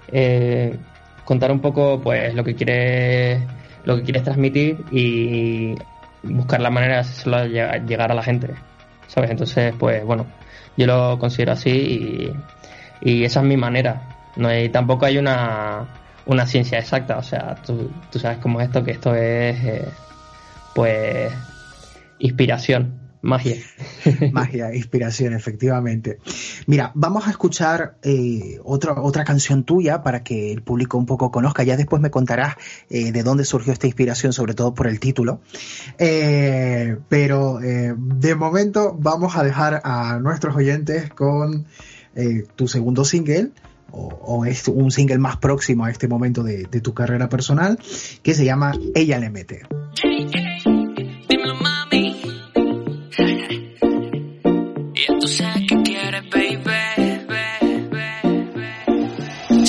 Eh, 0.08 0.76
contar 1.24 1.50
un 1.50 1.60
poco 1.60 2.00
pues 2.00 2.32
lo 2.34 2.44
que 2.44 2.54
quieres 2.54 3.42
lo 3.84 3.96
que 3.96 4.02
quieres 4.02 4.22
transmitir 4.22 4.84
y 4.92 5.74
buscar 6.22 6.60
la 6.60 6.70
manera 6.70 6.94
de 6.94 7.00
hacerlo 7.00 7.44
llegar 7.44 8.12
a 8.12 8.14
la 8.14 8.22
gente 8.22 8.54
sabes 9.08 9.30
entonces 9.30 9.74
pues 9.78 10.04
bueno 10.04 10.26
yo 10.76 10.86
lo 10.86 11.18
considero 11.18 11.52
así 11.52 12.32
y, 13.00 13.24
esa 13.24 13.40
es 13.40 13.46
mi 13.46 13.56
manera. 13.56 14.02
No 14.36 14.48
hay 14.48 14.68
tampoco 14.68 15.06
hay 15.06 15.18
una 15.18 15.86
una 16.26 16.46
ciencia 16.46 16.78
exacta 16.78 17.18
o 17.18 17.22
sea 17.22 17.54
tú, 17.56 17.90
tú 18.10 18.18
sabes 18.18 18.38
cómo 18.38 18.60
es 18.60 18.66
esto 18.66 18.84
que 18.84 18.92
esto 18.92 19.14
es 19.14 19.64
eh, 19.64 19.88
pues 20.74 21.32
inspiración 22.18 22.95
Magia. 23.26 23.56
Magia, 24.32 24.74
inspiración, 24.74 25.34
efectivamente. 25.34 26.18
Mira, 26.66 26.92
vamos 26.94 27.26
a 27.26 27.30
escuchar 27.30 27.98
eh, 28.02 28.60
otra, 28.64 29.02
otra 29.02 29.24
canción 29.24 29.64
tuya 29.64 30.02
para 30.02 30.22
que 30.22 30.52
el 30.52 30.62
público 30.62 30.96
un 30.96 31.06
poco 31.06 31.30
conozca. 31.30 31.64
Ya 31.64 31.76
después 31.76 32.00
me 32.00 32.10
contarás 32.10 32.54
eh, 32.88 33.10
de 33.12 33.22
dónde 33.22 33.44
surgió 33.44 33.72
esta 33.72 33.86
inspiración, 33.86 34.32
sobre 34.32 34.54
todo 34.54 34.74
por 34.74 34.86
el 34.86 35.00
título. 35.00 35.40
Eh, 35.98 36.96
pero 37.08 37.58
de 37.58 38.34
momento 38.34 38.96
vamos 38.98 39.36
a 39.36 39.42
dejar 39.42 39.80
a 39.84 40.18
nuestros 40.20 40.56
oyentes 40.56 41.10
con 41.10 41.66
tu 42.54 42.68
segundo 42.68 43.04
single. 43.04 43.50
O, 43.98 44.44
es 44.44 44.68
un 44.68 44.90
single 44.90 45.18
más 45.18 45.38
próximo 45.38 45.84
a 45.84 45.90
este 45.90 46.06
momento 46.06 46.42
de, 46.42 46.66
de 46.66 46.80
tu 46.80 46.92
carrera 46.92 47.28
personal, 47.28 47.78
que 48.22 48.34
se 48.34 48.44
llama 48.44 48.72
Ella 48.94 49.18
le 49.18 49.30
mete. 49.30 49.62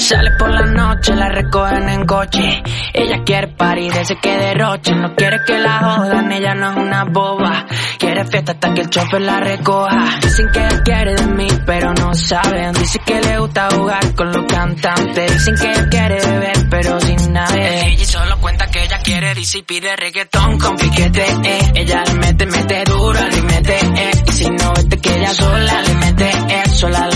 Sale 0.08 0.32
por 0.40 0.50
la 0.50 0.62
noche, 0.62 1.14
la 1.16 1.28
recogen 1.28 1.90
en 1.90 2.06
coche. 2.06 2.64
Ella 2.94 3.24
quiere 3.26 3.50
parir, 3.50 3.92
ese 3.92 4.16
que 4.16 4.38
derroche. 4.38 4.96
No 4.96 5.14
quiere 5.14 5.40
que 5.46 5.58
la 5.60 5.80
jodan, 5.80 6.32
ella 6.32 6.56
no 6.56 6.72
es 6.72 6.78
una 6.78 7.04
boba. 7.04 7.66
Quiere 8.00 8.24
fiesta 8.24 8.54
hasta 8.54 8.74
que 8.74 8.82
el 8.84 8.90
chofer 8.90 9.20
la 9.20 9.42
recoja. 9.42 10.18
Dicen 10.22 10.48
que 10.54 10.66
quiere 10.86 11.14
de 11.14 11.28
mí, 11.28 11.48
pero 11.66 11.94
no 11.94 12.14
saben. 12.14 12.72
Dicen 12.72 13.02
que 13.06 13.20
le 13.20 13.38
gusta 13.38 13.68
jugar 13.70 14.16
con 14.16 14.32
los 14.32 14.46
cantantes. 14.46 15.34
Dicen 15.34 15.56
que 15.56 15.90
quiere 15.90 16.26
beber, 16.26 16.70
pero 16.70 17.02
sin 17.02 17.34
nadie. 17.34 17.88
Ella 17.88 18.06
solo 18.06 18.38
cuenta 18.40 18.68
que 18.68 18.86
ella 18.86 19.00
quiere, 19.04 19.34
y 19.36 19.62
pide 19.64 19.94
reggaetón 19.98 20.58
con 20.58 20.78
piquete. 20.78 21.26
Eh. 21.44 21.72
Ella 21.76 22.04
le 22.06 22.14
mete, 22.14 22.46
mete 22.46 22.84
duro, 22.86 23.20
le 23.20 23.42
mete, 23.42 23.78
eh. 23.78 24.12
Y 24.26 24.32
si 24.32 24.50
no 24.52 24.72
vete 24.74 25.00
que 25.00 25.18
ella 25.18 25.34
sola 25.34 25.82
le 25.82 25.94
mete, 25.96 26.30
eh. 26.30 26.70
Sola 26.70 27.10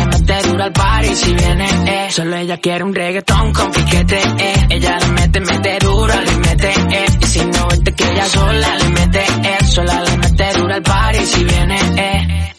al 0.63 0.71
party 0.71 1.15
si 1.15 1.33
viene, 1.33 1.67
eh. 1.85 2.11
Solo 2.11 2.35
ella 2.35 2.57
quiere 2.57 2.83
un 2.83 2.93
reggaetón 2.93 3.53
con 3.53 3.71
piquete, 3.71 4.21
eh. 4.37 4.67
Ella 4.69 4.97
le 4.99 5.07
mete, 5.07 5.39
mete 5.39 5.77
duro, 5.79 6.13
le 6.21 6.37
mete, 6.37 6.69
eh. 6.71 7.05
Y 7.19 7.25
si 7.25 7.45
no 7.45 7.67
vete 7.67 7.93
que 7.93 8.03
ella 8.11 8.25
sola 8.25 8.75
le 8.77 8.89
mete, 8.89 9.23
eh. 9.23 9.65
Sola 9.65 10.01
le 10.01 10.17
mete 10.17 10.53
duro 10.57 10.73
al 10.73 10.81
party 10.81 11.25
si 11.25 11.43
viene, 11.43 11.75
eh. 11.97 12.51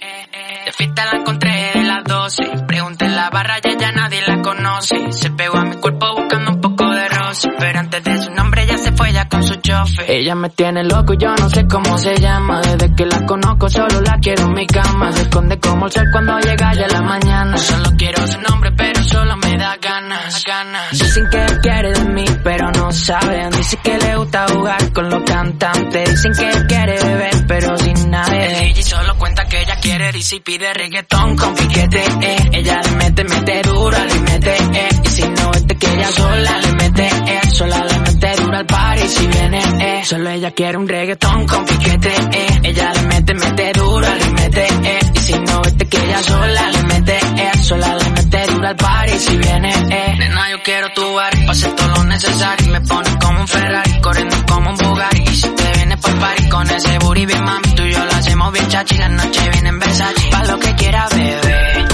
De 0.64 0.72
fiesta 0.72 1.04
la 1.06 1.18
encontré 1.18 1.70
de 1.74 1.82
las 1.82 2.04
12. 2.04 2.42
Pregunté 2.68 3.04
en 3.06 3.16
la 3.16 3.30
barra 3.30 3.56
y 3.64 3.68
ella 3.68 3.92
nadie 3.92 4.22
la 4.26 4.40
conoce. 4.42 5.12
Se 5.12 5.30
pegó 5.30 5.58
a 5.58 5.64
mi 5.64 5.76
cuerpo 5.76 6.06
buscando 6.16 6.52
un 6.52 6.60
poco 6.60 6.88
de 6.88 7.08
roce. 7.08 7.48
Pero 7.58 7.78
antes 7.80 8.04
de 8.04 8.21
con 9.28 9.42
su 9.42 9.54
chofer. 9.56 10.10
Ella 10.10 10.34
me 10.34 10.50
tiene 10.50 10.84
loco 10.84 11.14
y 11.14 11.18
yo 11.18 11.34
no 11.34 11.48
sé 11.48 11.66
cómo 11.66 11.98
se 11.98 12.14
llama. 12.16 12.60
Desde 12.60 12.94
que 12.94 13.06
la 13.06 13.24
conozco 13.26 13.68
solo 13.68 14.00
la 14.00 14.18
quiero 14.20 14.44
en 14.44 14.54
mi 14.54 14.66
cama. 14.66 15.12
Se 15.12 15.22
esconde 15.22 15.58
como 15.58 15.86
el 15.86 15.92
sol 15.92 16.06
cuando 16.12 16.38
llega 16.40 16.72
ya 16.74 16.88
la 16.88 17.02
mañana. 17.02 17.56
Solo 17.56 17.90
quiero 17.96 18.26
su 18.26 18.40
nombre 18.40 18.72
pero 18.76 19.02
solo 19.02 19.36
me 19.36 19.56
da 19.56 19.76
ganas. 19.76 20.42
Dicen 20.92 21.28
que 21.30 21.46
quiere 21.62 21.92
de 21.92 22.04
mí 22.04 22.24
pero 22.44 22.70
no 22.72 22.90
saben. 22.92 23.50
Dicen 23.50 23.80
que 23.82 23.98
le 23.98 24.16
gusta 24.16 24.46
jugar 24.48 24.92
con 24.92 25.08
los 25.08 25.22
cantantes. 25.24 26.10
Dicen 26.10 26.32
que 26.32 26.66
quiere 26.66 27.02
beber 27.02 27.46
pero 27.46 27.76
sin 27.78 28.10
nadie. 28.10 28.68
El 28.68 28.74
DJ 28.74 28.82
solo 28.82 29.16
cuenta 29.18 29.44
que 29.44 29.60
ella 29.62 29.76
quiere 29.76 30.10
y 30.30 30.40
pide 30.40 30.72
reggaetón 30.72 31.36
con 31.36 31.54
piquete. 31.54 32.02
Eh. 32.20 32.50
Ella 32.52 32.80
le 32.82 32.90
mete, 32.92 33.24
mete 33.24 33.62
duro, 33.62 33.96
le 34.04 34.20
mete. 34.20 34.56
Eh. 34.56 34.88
Y 35.04 35.08
si 35.08 35.22
no 35.22 35.50
vete 35.50 35.76
que 35.76 35.86
ella 35.92 36.08
sola 36.08 36.58
le 36.58 36.72
mete. 36.74 37.06
Eh. 37.06 37.40
Sola 37.50 37.91
al 38.62 38.66
party 38.66 39.08
si 39.08 39.26
viene. 39.26 39.62
Eh. 39.80 40.04
Solo 40.04 40.30
ella 40.30 40.50
quiere 40.52 40.76
un 40.78 40.88
reggaetón 40.88 41.46
con 41.46 41.64
piquete. 41.64 42.12
Eh. 42.32 42.60
Ella 42.62 42.92
le 42.94 43.02
mete, 43.02 43.34
mete 43.34 43.72
duro, 43.72 44.06
le 44.14 44.30
mete. 44.30 44.66
Eh. 44.66 45.00
Y 45.14 45.18
si 45.18 45.32
no 45.34 45.60
vete 45.62 45.88
que 45.88 45.96
ella 45.98 46.22
sola 46.22 46.70
le 46.70 46.82
mete. 46.84 47.18
Eh. 47.18 47.58
Sola 47.62 47.96
le 47.96 48.10
mete 48.10 48.46
duro 48.46 48.68
al 48.68 48.76
party 48.76 49.18
si 49.18 49.36
viene. 49.36 49.70
Eh. 49.90 50.14
Nena, 50.18 50.50
yo 50.50 50.62
quiero 50.62 50.88
tu 50.94 51.14
bar, 51.14 51.32
pase 51.46 51.68
todo 51.72 51.88
lo 51.88 52.04
necesario. 52.04 52.72
Me 52.72 52.80
pone 52.82 53.18
como 53.18 53.40
un 53.40 53.48
Ferrari, 53.48 54.00
corriendo 54.00 54.36
como 54.46 54.70
un 54.70 54.76
Bugatti. 54.76 55.22
Y 55.22 55.36
si 55.36 55.48
te 55.48 55.72
vienes 55.76 55.98
por 55.98 56.18
party 56.18 56.48
con 56.48 56.70
ese 56.70 56.98
booty 56.98 57.26
bien 57.26 57.44
mami, 57.44 57.74
tú 57.74 57.82
y 57.84 57.92
yo 57.92 58.04
lo 58.04 58.12
hacemos 58.12 58.52
bien 58.52 58.68
chachi. 58.68 58.96
La 58.98 59.08
noche 59.08 59.50
viene 59.50 59.68
en 59.68 59.78
Versace, 59.78 60.28
pa' 60.30 60.44
lo 60.44 60.58
que 60.58 60.74
quiera 60.74 61.08
bebé. 61.08 61.86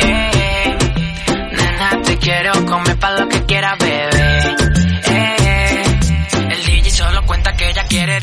Eh, 0.00 0.78
nena, 1.52 2.02
te 2.02 2.18
quiero 2.18 2.52
comer 2.66 2.98
pa' 2.98 3.10
lo 3.12 3.28
que 3.28 3.45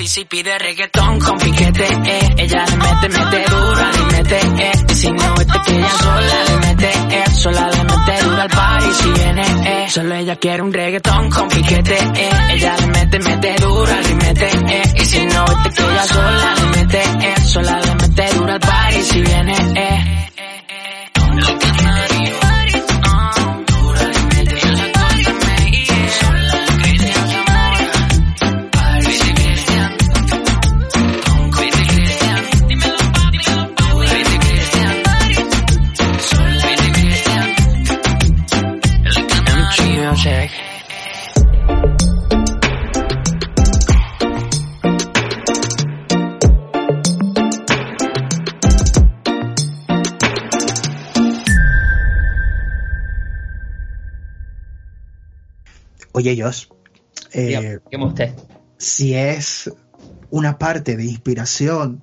y 0.03 0.25
pide 0.25 0.59
reggaetón 0.59 1.17
con 1.17 1.37
piquete. 1.37 1.87
Eh, 1.87 2.35
ella 2.39 2.65
le 2.65 2.75
mete, 2.75 3.07
mete 3.07 3.45
duro, 3.49 3.91
le 3.91 4.03
mete. 4.11 4.39
Eh, 4.61 4.71
y 4.89 4.95
si 4.95 5.11
no 5.11 5.33
vete 5.35 5.61
que 5.65 5.75
ella 5.77 5.89
sola 5.89 6.43
le 6.43 6.57
mete. 6.57 6.91
Eh, 6.91 7.31
sola 7.31 7.69
le 7.69 7.83
mete 7.83 8.23
duro 8.23 8.41
al 8.41 8.49
party 8.49 8.93
si 8.93 9.11
viene. 9.11 9.43
Eh, 9.63 9.89
solo 9.89 10.15
ella 10.15 10.35
quiere 10.35 10.61
un 10.61 10.73
reggaetón 10.73 11.29
con 11.29 11.47
piquete. 11.47 11.97
Eh, 12.15 12.29
ella 12.49 12.75
le 12.79 12.87
mete, 12.87 13.19
mete 13.19 13.55
duro, 13.61 14.01
le 14.01 14.15
mete. 14.15 14.49
Eh, 14.67 14.93
y 14.97 15.05
si 15.05 15.25
no 15.25 15.45
vete 15.45 15.69
que 15.73 15.83
ella 15.83 16.03
sola 16.03 16.53
le 16.55 16.65
mete. 16.77 17.01
Eh, 17.01 17.41
sola 17.41 17.79
le 17.79 17.95
mete 17.95 18.33
duro 18.35 18.51
al 18.51 18.59
party 18.59 19.01
si 19.03 19.21
viene. 19.21 19.55
Eh. 19.75 20.23
Oye, 56.23 56.41
Josh, 56.41 56.67
eh, 57.33 57.79
Dígame, 57.91 58.05
usted. 58.05 58.33
si 58.77 59.13
es 59.13 59.69
una 60.29 60.57
parte 60.57 60.95
de 60.95 61.03
inspiración 61.03 62.01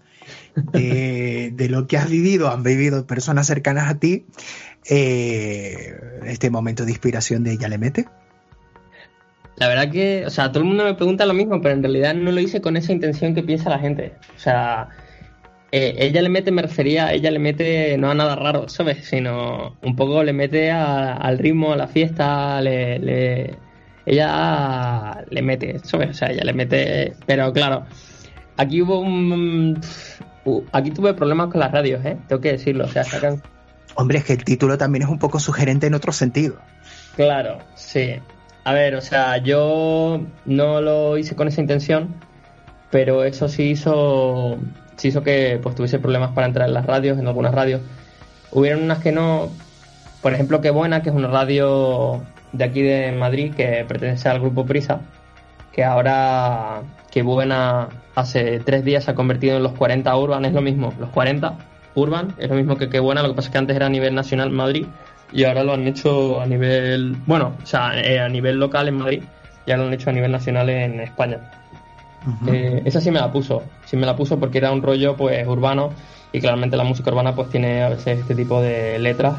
de, 0.54 1.50
de 1.54 1.68
lo 1.70 1.86
que 1.86 1.96
has 1.96 2.10
vivido, 2.10 2.50
han 2.50 2.62
vivido 2.62 3.06
personas 3.06 3.46
cercanas 3.46 3.88
a 3.88 3.98
ti, 3.98 4.26
eh, 4.90 5.94
este 6.26 6.50
momento 6.50 6.84
de 6.84 6.90
inspiración 6.90 7.44
de 7.44 7.52
ella 7.52 7.68
le 7.68 7.78
mete. 7.78 8.04
La 9.56 9.68
verdad 9.68 9.90
que, 9.90 10.24
o 10.26 10.30
sea, 10.30 10.50
todo 10.52 10.64
el 10.64 10.68
mundo 10.68 10.84
me 10.84 10.94
pregunta 10.94 11.24
lo 11.24 11.32
mismo, 11.32 11.62
pero 11.62 11.74
en 11.74 11.82
realidad 11.82 12.14
no 12.14 12.30
lo 12.30 12.40
hice 12.40 12.60
con 12.60 12.76
esa 12.76 12.92
intención 12.92 13.34
que 13.34 13.42
piensa 13.42 13.70
la 13.70 13.78
gente. 13.78 14.12
O 14.36 14.38
sea, 14.38 14.88
eh, 15.72 15.94
ella 15.98 16.20
le 16.20 16.28
mete, 16.28 16.50
me 16.50 16.60
refería, 16.60 17.12
ella 17.14 17.30
le 17.30 17.38
mete 17.38 17.96
no 17.96 18.10
a 18.10 18.14
nada 18.14 18.36
raro, 18.36 18.68
¿sabes? 18.68 19.06
Sino 19.06 19.78
un 19.82 19.96
poco 19.96 20.22
le 20.22 20.34
mete 20.34 20.70
a- 20.70 21.14
al 21.14 21.38
ritmo, 21.38 21.72
a 21.72 21.76
la 21.76 21.88
fiesta, 21.88 22.60
le, 22.60 22.98
le- 22.98 23.69
ella 24.06 25.24
le 25.28 25.42
mete, 25.42 25.78
¿sabes? 25.82 26.10
O 26.10 26.14
sea, 26.14 26.30
ella 26.30 26.44
le 26.44 26.52
mete, 26.52 27.14
pero 27.26 27.52
claro, 27.52 27.86
aquí 28.56 28.82
hubo 28.82 29.00
un... 29.00 29.80
Aquí 30.72 30.90
tuve 30.90 31.14
problemas 31.14 31.48
con 31.50 31.60
las 31.60 31.70
radios, 31.70 32.04
¿eh? 32.04 32.16
Tengo 32.26 32.40
que 32.40 32.52
decirlo, 32.52 32.84
o 32.84 32.88
sea, 32.88 33.04
sacan... 33.04 33.42
Hombre, 33.94 34.18
es 34.18 34.24
que 34.24 34.32
el 34.32 34.44
título 34.44 34.78
también 34.78 35.02
es 35.02 35.08
un 35.08 35.18
poco 35.18 35.38
sugerente 35.38 35.86
en 35.86 35.94
otro 35.94 36.12
sentido. 36.12 36.56
Claro, 37.16 37.58
sí. 37.74 38.14
A 38.64 38.72
ver, 38.72 38.94
o 38.94 39.00
sea, 39.00 39.36
yo 39.38 40.20
no 40.46 40.80
lo 40.80 41.18
hice 41.18 41.34
con 41.34 41.48
esa 41.48 41.60
intención, 41.60 42.14
pero 42.90 43.24
eso 43.24 43.48
sí 43.48 43.64
hizo, 43.64 44.58
sí 44.96 45.08
hizo 45.08 45.22
que 45.22 45.58
pues 45.62 45.74
tuviese 45.74 45.98
problemas 45.98 46.32
para 46.32 46.46
entrar 46.46 46.68
en 46.68 46.74
las 46.74 46.86
radios, 46.86 47.18
en 47.18 47.26
algunas 47.26 47.54
radios. 47.54 47.82
Hubieron 48.50 48.82
unas 48.82 48.98
que 48.98 49.12
no, 49.12 49.50
por 50.22 50.32
ejemplo, 50.32 50.60
Qué 50.60 50.70
Buena, 50.70 51.02
que 51.02 51.10
es 51.10 51.14
una 51.14 51.28
radio 51.28 52.22
de 52.52 52.64
aquí 52.64 52.82
de 52.82 53.12
Madrid 53.12 53.54
que 53.54 53.84
pertenece 53.86 54.28
al 54.28 54.40
grupo 54.40 54.66
Prisa, 54.66 55.00
que 55.72 55.84
ahora 55.84 56.82
Qué 57.10 57.22
Buena 57.22 57.88
hace 58.14 58.60
tres 58.60 58.84
días 58.84 59.04
se 59.04 59.12
ha 59.12 59.14
convertido 59.14 59.56
en 59.56 59.62
los 59.62 59.72
40 59.72 60.16
Urban, 60.16 60.44
es 60.44 60.52
lo 60.52 60.60
mismo, 60.60 60.92
los 60.98 61.10
40 61.10 61.54
Urban, 61.94 62.34
es 62.38 62.48
lo 62.48 62.56
mismo 62.56 62.76
que 62.76 62.88
Qué 62.88 63.00
Buena, 63.00 63.22
lo 63.22 63.28
que 63.28 63.34
pasa 63.34 63.48
es 63.48 63.52
que 63.52 63.58
antes 63.58 63.76
era 63.76 63.86
a 63.86 63.90
nivel 63.90 64.14
nacional 64.14 64.50
Madrid 64.50 64.86
y 65.32 65.44
ahora 65.44 65.62
lo 65.62 65.74
han 65.74 65.86
hecho 65.86 66.40
a 66.40 66.46
nivel, 66.46 67.16
bueno, 67.26 67.52
o 67.62 67.66
sea, 67.66 68.00
eh, 68.00 68.20
a 68.20 68.28
nivel 68.28 68.58
local 68.58 68.88
en 68.88 68.96
Madrid 68.96 69.22
y 69.66 69.70
ahora 69.70 69.84
lo 69.84 69.88
han 69.88 69.94
hecho 69.94 70.10
a 70.10 70.12
nivel 70.12 70.32
nacional 70.32 70.68
en 70.70 71.00
España. 71.00 71.38
Eh, 72.48 72.82
esa 72.84 73.00
sí 73.00 73.10
me 73.10 73.18
la 73.18 73.32
puso, 73.32 73.62
sí 73.86 73.96
me 73.96 74.06
la 74.06 74.14
puso 74.14 74.38
porque 74.38 74.58
era 74.58 74.72
un 74.72 74.82
rollo 74.82 75.16
pues 75.16 75.46
urbano 75.46 75.90
y 76.32 76.40
claramente 76.40 76.76
la 76.76 76.84
música 76.84 77.10
urbana 77.10 77.34
pues 77.34 77.48
tiene 77.48 77.82
a 77.82 77.88
veces 77.88 78.20
este 78.20 78.34
tipo 78.34 78.60
de 78.60 78.98
letras. 78.98 79.36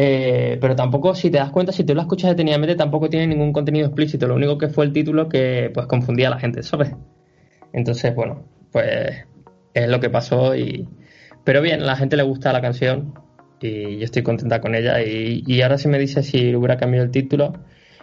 Eh, 0.00 0.58
pero 0.60 0.76
tampoco, 0.76 1.12
si 1.16 1.28
te 1.28 1.38
das 1.38 1.50
cuenta, 1.50 1.72
si 1.72 1.82
tú 1.82 1.92
la 1.92 2.02
escuchas 2.02 2.30
detenidamente, 2.30 2.76
tampoco 2.76 3.10
tiene 3.10 3.26
ningún 3.26 3.52
contenido 3.52 3.86
explícito. 3.86 4.28
Lo 4.28 4.36
único 4.36 4.56
que 4.56 4.68
fue 4.68 4.84
el 4.84 4.92
título 4.92 5.28
que 5.28 5.72
pues 5.74 5.86
confundía 5.86 6.28
a 6.28 6.30
la 6.30 6.38
gente, 6.38 6.62
¿sabes? 6.62 6.92
Entonces, 7.72 8.14
bueno, 8.14 8.44
pues 8.70 9.26
es 9.74 9.88
lo 9.88 9.98
que 9.98 10.08
pasó 10.08 10.54
y... 10.54 10.88
Pero 11.42 11.62
bien, 11.62 11.82
a 11.82 11.86
la 11.86 11.96
gente 11.96 12.16
le 12.16 12.22
gusta 12.22 12.52
la 12.52 12.60
canción 12.60 13.14
y 13.60 13.98
yo 13.98 14.04
estoy 14.04 14.22
contenta 14.22 14.60
con 14.60 14.76
ella 14.76 15.02
y, 15.02 15.42
y 15.44 15.62
ahora 15.62 15.78
si 15.78 15.88
me 15.88 15.98
dice 15.98 16.22
si 16.22 16.54
hubiera 16.54 16.76
cambiado 16.76 17.04
el 17.04 17.10
título, 17.10 17.54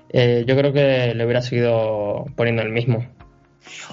eh, 0.10 0.44
yo 0.46 0.58
creo 0.58 0.74
que 0.74 1.14
le 1.16 1.24
hubiera 1.24 1.42
seguido 1.42 2.26
poniendo 2.36 2.62
el 2.62 2.74
mismo. 2.74 3.06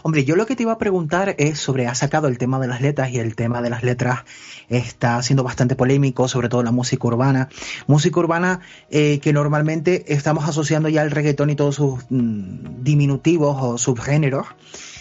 Hombre, 0.03 0.25
yo 0.25 0.37
lo 0.37 0.47
que 0.47 0.57
te 0.57 0.63
iba 0.63 0.73
a 0.73 0.79
preguntar 0.79 1.35
es 1.39 1.59
sobre, 1.59 1.87
has 1.87 1.99
sacado 1.99 2.29
el 2.29 2.39
tema 2.39 2.59
de 2.59 2.69
las 2.69 2.81
letras 2.81 3.11
y 3.11 3.19
el 3.19 3.35
tema 3.35 3.63
de 3.63 3.71
las 3.71 3.83
letras 3.83 4.21
está 4.69 5.23
siendo 5.23 5.43
bastante 5.43 5.77
polémico, 5.77 6.29
sobre 6.29 6.49
todo 6.49 6.63
la 6.63 6.73
música 6.73 7.07
urbana. 7.07 7.49
Música 7.87 8.21
urbana 8.21 8.61
eh, 8.91 9.19
que 9.21 9.33
normalmente 9.33 10.13
estamos 10.13 10.49
asociando 10.49 10.89
ya 10.89 11.03
al 11.03 11.11
reggaetón 11.11 11.51
y 11.51 11.57
todos 11.57 11.77
sus 11.77 12.05
mm, 12.11 12.83
diminutivos 12.83 13.57
o 13.61 13.79
subgéneros. 13.79 14.47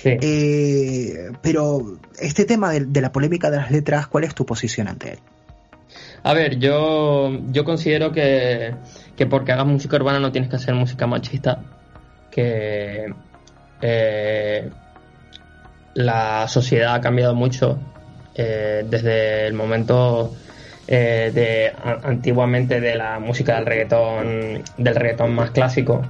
Sí. 0.02 0.18
Eh, 0.22 1.32
pero 1.42 2.00
este 2.20 2.46
tema 2.46 2.72
de, 2.72 2.86
de 2.86 3.02
la 3.02 3.12
polémica 3.12 3.52
de 3.52 3.58
las 3.58 3.72
letras, 3.72 4.08
¿cuál 4.08 4.24
es 4.24 4.34
tu 4.34 4.46
posición 4.46 4.88
ante 4.88 5.14
él? 5.14 5.20
A 6.24 6.34
ver, 6.34 6.60
yo, 6.60 7.32
yo 7.52 7.66
considero 7.66 8.12
que, 8.12 8.76
que 9.16 9.26
porque 9.26 9.52
hagas 9.52 9.66
música 9.66 9.96
urbana 9.96 10.20
no 10.20 10.32
tienes 10.32 10.50
que 10.50 10.56
hacer 10.56 10.76
música 10.76 11.08
machista, 11.08 11.64
que 12.30 13.14
eh, 13.82 14.70
la 15.94 16.48
sociedad 16.48 16.96
ha 16.96 17.02
cambiado 17.02 17.36
mucho 17.36 17.80
eh, 18.36 18.86
desde 18.90 19.48
el 19.48 19.54
momento 19.54 20.34
eh, 20.88 21.32
de 21.34 21.74
antiguamente 22.04 22.80
de 22.80 22.96
la 22.96 23.20
música 23.20 23.56
del 23.56 23.66
reggaetón 23.66 24.64
del 24.78 24.96
reggaetón 24.96 25.34
más 25.34 25.52
clásico. 25.52 26.02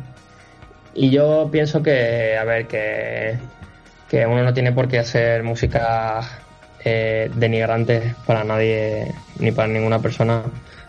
Y 0.94 1.10
yo 1.10 1.50
pienso 1.52 1.82
que 1.82 2.38
a 2.38 2.44
ver 2.44 2.68
que, 2.68 3.38
que 4.10 4.26
uno 4.26 4.44
no 4.44 4.54
tiene 4.54 4.72
por 4.72 4.88
qué 4.88 5.00
hacer 5.00 5.44
música 5.44 6.22
eh, 6.84 7.30
denigrante 7.36 8.16
para 8.26 8.44
nadie 8.44 9.14
ni 9.40 9.52
para 9.52 9.68
ninguna 9.68 10.00
persona. 10.00 10.44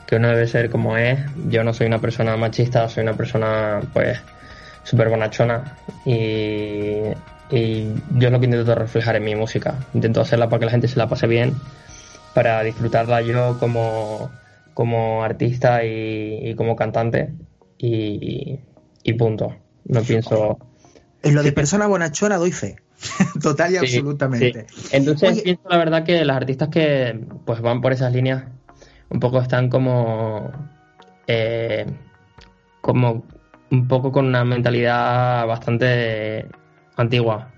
Que 0.07 0.17
uno 0.17 0.29
debe 0.29 0.47
ser 0.47 0.69
como 0.69 0.97
es. 0.97 1.19
Yo 1.49 1.65
no 1.65 1.73
soy 1.73 1.87
una 1.87 1.99
persona 1.99 2.37
machista 2.37 2.89
soy 2.89 3.03
una 3.03 3.15
persona 3.15 3.81
pues 3.93 4.21
súper 4.85 5.09
bonachona 5.09 5.77
y 6.05 7.13
y 7.53 7.93
yo 8.15 8.29
es 8.29 8.33
lo 8.33 8.41
que 8.41 8.47
intento 8.47 8.75
reflejar 8.75 9.17
en 9.17 9.25
mi 9.25 9.35
música. 9.35 9.79
Intento 9.93 10.23
hacerla 10.23 10.49
para 10.49 10.61
que 10.61 10.65
la 10.65 10.71
gente 10.71 10.89
se 10.89 10.97
la 10.97 11.07
pase 11.07 11.27
bien, 11.27 11.55
para 12.33 12.63
disfrutarla 12.63 13.21
yo 13.21 13.59
como, 13.61 14.31
como 14.73 15.23
artista 15.23 15.85
y, 15.85 16.55
como 16.57 16.75
cantante 16.75 17.35
y, 17.77 18.59
punto. 19.19 19.55
No 19.85 20.01
pienso... 20.01 20.59
En 21.23 21.35
lo 21.35 21.43
de 21.43 21.53
persona 21.53 21.87
bonachona 21.87 22.39
doy 22.39 22.53
fe. 22.53 22.77
Total 23.43 23.71
y 23.71 23.77
absolutamente. 23.77 24.67
Entonces 24.91 25.43
pienso 25.43 25.69
la 25.69 25.77
verdad 25.77 26.05
que 26.05 26.25
las 26.25 26.39
artistas 26.39 26.71
que 26.71 27.21
pues 27.45 27.61
van 27.61 27.83
por 27.83 27.93
esas 27.93 28.13
líneas 28.13 28.45
un 29.11 29.21
poco 29.21 29.41
están 29.41 29.69
como 29.69 30.51
eh, 31.27 31.85
como 32.81 33.25
un 33.73 33.89
poco 33.89 34.13
con 34.13 34.27
una 34.27 34.45
mentalidad 34.45 35.47
bastante 35.47 36.47
antigua. 36.97 37.49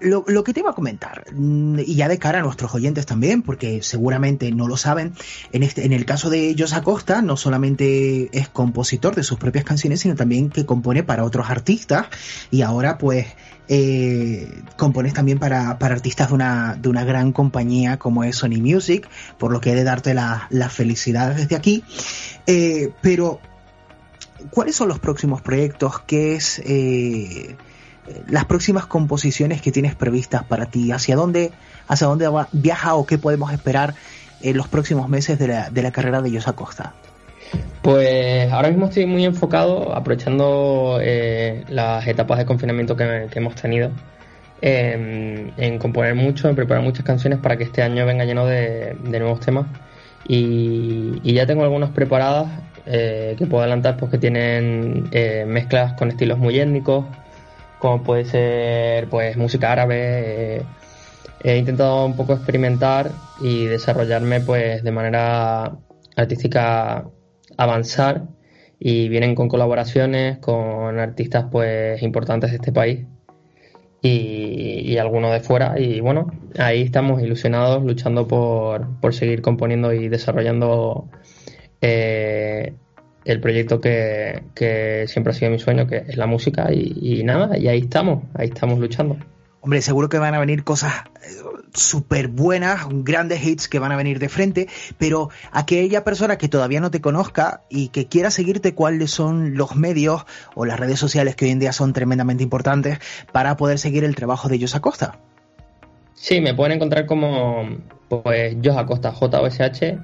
Lo, 0.00 0.44
que 0.44 0.52
te 0.52 0.60
iba 0.60 0.70
a 0.70 0.74
comentar, 0.74 1.24
mm, 1.32 1.78
y 1.78 1.94
ya 1.94 2.08
de 2.08 2.18
cara 2.18 2.40
a 2.40 2.42
nuestros 2.42 2.74
oyentes 2.74 3.06
también, 3.06 3.40
porque 3.40 3.82
seguramente 3.82 4.52
no 4.52 4.68
lo 4.68 4.76
saben, 4.76 5.14
en, 5.50 5.62
este, 5.62 5.86
en 5.86 5.94
el 5.94 6.04
caso 6.04 6.28
de 6.28 6.54
Jos 6.58 6.74
Acosta, 6.74 7.22
no 7.22 7.38
solamente 7.38 8.28
es 8.36 8.50
compositor 8.50 9.14
de 9.14 9.22
sus 9.22 9.38
propias 9.38 9.64
canciones, 9.64 10.00
sino 10.00 10.14
también 10.14 10.50
que 10.50 10.66
compone 10.66 11.04
para 11.04 11.24
otros 11.24 11.48
artistas, 11.48 12.08
y 12.50 12.60
ahora 12.60 12.98
pues 12.98 13.28
eh, 13.68 14.62
compones 14.76 15.14
también 15.14 15.38
para, 15.38 15.70
artistas 15.70 16.28
de 16.28 16.34
una, 16.34 16.76
de 16.78 16.90
una 16.90 17.04
gran 17.04 17.32
compañía 17.32 17.98
como 17.98 18.24
es 18.24 18.36
Sony 18.36 18.60
Music, 18.60 19.08
por 19.38 19.52
lo 19.52 19.62
que 19.62 19.72
he 19.72 19.74
de 19.74 19.84
darte 19.84 20.12
la, 20.12 20.48
la 20.50 20.68
felicidad 20.68 21.34
desde 21.34 21.56
aquí. 21.56 21.82
Eh, 22.46 22.90
pero, 23.00 23.40
¿cuáles 24.50 24.76
son 24.76 24.88
los 24.88 24.98
próximos 24.98 25.42
proyectos? 25.42 26.00
¿Qué 26.00 26.36
es... 26.36 26.60
Eh, 26.64 27.56
las 28.28 28.44
próximas 28.44 28.84
composiciones 28.84 29.62
que 29.62 29.72
tienes 29.72 29.94
previstas 29.94 30.44
para 30.44 30.66
ti, 30.66 30.92
hacia 30.92 31.16
dónde, 31.16 31.52
hacia 31.88 32.06
dónde 32.06 32.28
viaja 32.52 32.96
o 32.96 33.06
qué 33.06 33.16
podemos 33.16 33.50
esperar 33.50 33.94
en 34.42 34.58
los 34.58 34.68
próximos 34.68 35.08
meses 35.08 35.38
de 35.38 35.48
la, 35.48 35.70
de 35.70 35.82
la 35.82 35.90
carrera 35.90 36.20
de 36.20 36.30
Yosa 36.30 36.52
Costa. 36.52 36.92
Pues 37.82 38.50
ahora 38.50 38.68
mismo 38.68 38.86
estoy 38.86 39.06
muy 39.06 39.24
enfocado, 39.24 39.94
aprovechando 39.94 40.98
eh, 41.02 41.64
las 41.68 42.06
etapas 42.06 42.38
de 42.38 42.46
confinamiento 42.46 42.96
que, 42.96 43.28
hemos 43.34 43.54
tenido, 43.56 43.90
en, 44.62 45.78
componer 45.78 46.14
mucho, 46.14 46.48
en 46.48 46.56
preparar 46.56 46.82
muchas 46.82 47.04
canciones 47.04 47.38
para 47.40 47.56
que 47.58 47.64
este 47.64 47.82
año 47.82 48.06
venga 48.06 48.24
lleno 48.24 48.46
de, 48.46 48.96
nuevos 49.02 49.40
temas. 49.40 49.66
Y, 50.26 51.20
ya 51.34 51.46
tengo 51.46 51.64
algunas 51.64 51.90
preparadas 51.90 52.48
eh, 52.86 53.34
que 53.38 53.46
puedo 53.46 53.62
adelantar, 53.62 53.96
pues 53.96 54.10
que 54.10 54.18
tienen 54.18 55.08
eh, 55.12 55.44
mezclas 55.46 55.94
con 55.94 56.08
estilos 56.08 56.38
muy 56.38 56.58
étnicos, 56.58 57.06
como 57.78 58.02
puede 58.02 58.24
ser 58.24 59.08
pues 59.08 59.36
música 59.36 59.72
árabe. 59.72 60.56
Eh, 60.56 60.62
he 61.42 61.56
intentado 61.58 62.06
un 62.06 62.16
poco 62.16 62.34
experimentar 62.34 63.10
y 63.40 63.66
desarrollarme 63.66 64.40
pues 64.40 64.82
de 64.82 64.90
manera 64.90 65.76
artística 66.16 67.06
avanzar 67.56 68.24
y 68.78 69.08
vienen 69.08 69.34
con 69.34 69.48
colaboraciones 69.48 70.38
con 70.38 70.98
artistas 70.98 71.46
pues 71.50 72.02
importantes 72.02 72.50
de 72.50 72.56
este 72.56 72.72
país 72.72 73.06
y, 74.02 74.96
algunos 74.98 75.32
de 75.32 75.40
fuera 75.40 75.78
y 75.78 76.00
bueno 76.00 76.30
ahí 76.58 76.82
estamos 76.82 77.22
ilusionados 77.22 77.82
luchando 77.84 78.28
por, 78.28 79.00
por 79.00 79.14
seguir 79.14 79.42
componiendo 79.42 79.92
y 79.92 80.08
desarrollando 80.08 81.08
eh, 81.86 82.72
el 83.26 83.40
proyecto 83.40 83.78
que, 83.78 85.04
siempre 85.06 85.32
ha 85.32 85.34
sido 85.34 85.50
mi 85.50 85.58
sueño, 85.58 85.86
que 85.86 85.98
es 85.98 86.16
la 86.16 86.26
música, 86.26 86.72
y, 86.72 87.22
nada, 87.24 87.58
y 87.58 87.68
ahí 87.68 87.80
estamos, 87.80 88.24
ahí 88.34 88.48
estamos 88.48 88.78
luchando. 88.78 89.18
Hombre, 89.60 89.82
seguro 89.82 90.08
que 90.08 90.18
van 90.18 90.34
a 90.34 90.40
venir 90.40 90.64
cosas 90.64 90.92
eh, 91.22 91.28
súper 91.74 92.28
buenas, 92.28 92.86
grandes 92.88 93.46
hits 93.46 93.68
que 93.68 93.78
van 93.78 93.92
a 93.92 93.96
venir 93.96 94.18
de 94.18 94.30
frente, 94.30 94.68
pero 94.96 95.28
aquella 95.52 96.04
persona 96.04 96.38
que 96.38 96.48
todavía 96.48 96.80
no 96.80 96.90
te 96.90 97.02
conozca 97.02 97.62
y 97.68 97.88
que 97.88 98.06
quiera 98.06 98.30
seguirte, 98.30 98.74
¿cuáles 98.74 99.10
son 99.10 99.54
los 99.54 99.76
medios 99.76 100.24
o 100.54 100.64
las 100.64 100.80
redes 100.80 100.98
sociales 100.98 101.36
que 101.36 101.44
hoy 101.44 101.50
en 101.50 101.58
día 101.58 101.72
son 101.72 101.92
tremendamente 101.92 102.42
importantes 102.42 102.98
para 103.30 103.58
poder 103.58 103.78
seguir 103.78 104.04
el 104.04 104.14
trabajo 104.14 104.48
de 104.48 104.58
Jos 104.58 104.74
Acosta? 104.74 105.18
Sí, 106.14 106.40
me 106.40 106.54
pueden 106.54 106.76
encontrar 106.76 107.04
como 107.04 107.78
pues 108.08 108.56
Jos 108.62 108.76
Acosta, 108.76 109.12
J-O-S-H, 109.12 109.98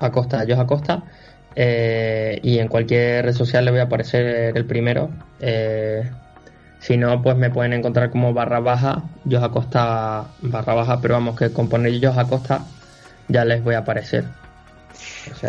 Acosta, 0.00 0.44
Jos 0.48 0.58
Acosta 0.58 1.04
eh, 1.54 2.40
y 2.42 2.58
en 2.58 2.68
cualquier 2.68 3.24
red 3.26 3.34
social 3.34 3.64
le 3.64 3.70
voy 3.70 3.80
a 3.80 3.84
aparecer 3.84 4.56
el 4.56 4.64
primero. 4.64 5.10
Eh, 5.40 6.08
si 6.80 6.96
no, 6.96 7.22
pues 7.22 7.36
me 7.36 7.50
pueden 7.50 7.74
encontrar 7.74 8.10
como 8.10 8.32
barra 8.32 8.60
baja, 8.60 9.02
Jos 9.30 9.42
Acosta 9.42 10.26
barra 10.40 10.74
baja, 10.74 11.00
pero 11.00 11.14
vamos, 11.14 11.38
que 11.38 11.52
con 11.52 11.68
poner 11.68 11.92
Jos 12.02 12.16
Acosta 12.16 12.64
ya 13.28 13.44
les 13.44 13.62
voy 13.62 13.74
a 13.74 13.78
aparecer. 13.78 14.24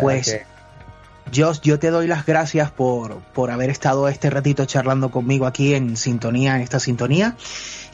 pues, 0.00 0.40
Jos, 1.34 1.60
yo 1.62 1.78
te 1.78 1.90
doy 1.90 2.06
las 2.06 2.26
gracias 2.26 2.70
por, 2.70 3.18
por 3.32 3.50
haber 3.50 3.70
estado 3.70 4.08
este 4.08 4.28
ratito 4.28 4.64
charlando 4.64 5.10
conmigo 5.10 5.46
aquí 5.46 5.74
en 5.74 5.96
sintonía, 5.96 6.56
en 6.56 6.62
esta 6.62 6.78
sintonía. 6.78 7.36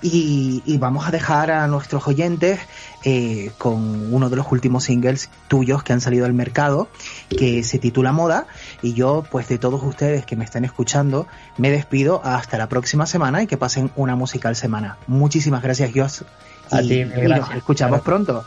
Y, 0.00 0.78
vamos 0.78 1.08
a 1.08 1.10
dejar 1.10 1.50
a 1.50 1.66
nuestros 1.66 2.06
oyentes 2.06 2.60
eh, 3.04 3.50
con 3.58 4.12
uno 4.14 4.30
de 4.30 4.36
los 4.36 4.50
últimos 4.52 4.84
singles 4.84 5.28
tuyos 5.48 5.82
que 5.82 5.92
han 5.92 6.00
salido 6.00 6.24
al 6.24 6.34
mercado, 6.34 6.88
que 7.28 7.64
se 7.64 7.78
titula 7.78 8.12
Moda. 8.12 8.46
Y 8.80 8.94
yo, 8.94 9.24
pues 9.28 9.48
de 9.48 9.58
todos 9.58 9.82
ustedes 9.82 10.24
que 10.24 10.36
me 10.36 10.44
están 10.44 10.64
escuchando, 10.64 11.26
me 11.56 11.70
despido 11.70 12.20
hasta 12.24 12.58
la 12.58 12.68
próxima 12.68 13.06
semana 13.06 13.42
y 13.42 13.46
que 13.46 13.56
pasen 13.56 13.90
una 13.96 14.14
musical 14.14 14.54
semana. 14.54 14.98
Muchísimas 15.08 15.62
gracias, 15.62 15.92
Dios. 15.92 16.24
Y, 16.70 17.04
nos 17.04 17.50
escuchamos 17.54 18.00
pronto. 18.02 18.44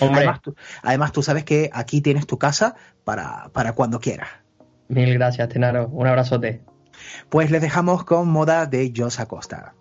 Además 0.00 0.40
tú, 0.42 0.54
además 0.82 1.12
tú, 1.12 1.22
sabes 1.22 1.44
que 1.44 1.70
aquí 1.72 2.00
tienes 2.00 2.26
tu 2.26 2.38
casa 2.38 2.74
para, 3.04 3.50
para 3.52 3.72
cuando 3.72 4.00
quieras. 4.00 4.28
Mil 4.88 5.14
gracias, 5.14 5.48
Tenaro. 5.48 5.88
Un 5.88 6.06
abrazote. 6.06 6.62
Pues 7.28 7.50
les 7.50 7.62
dejamos 7.62 8.04
con 8.04 8.28
moda 8.28 8.66
de 8.66 8.92
Jos 8.94 9.20
Acosta. 9.20 9.74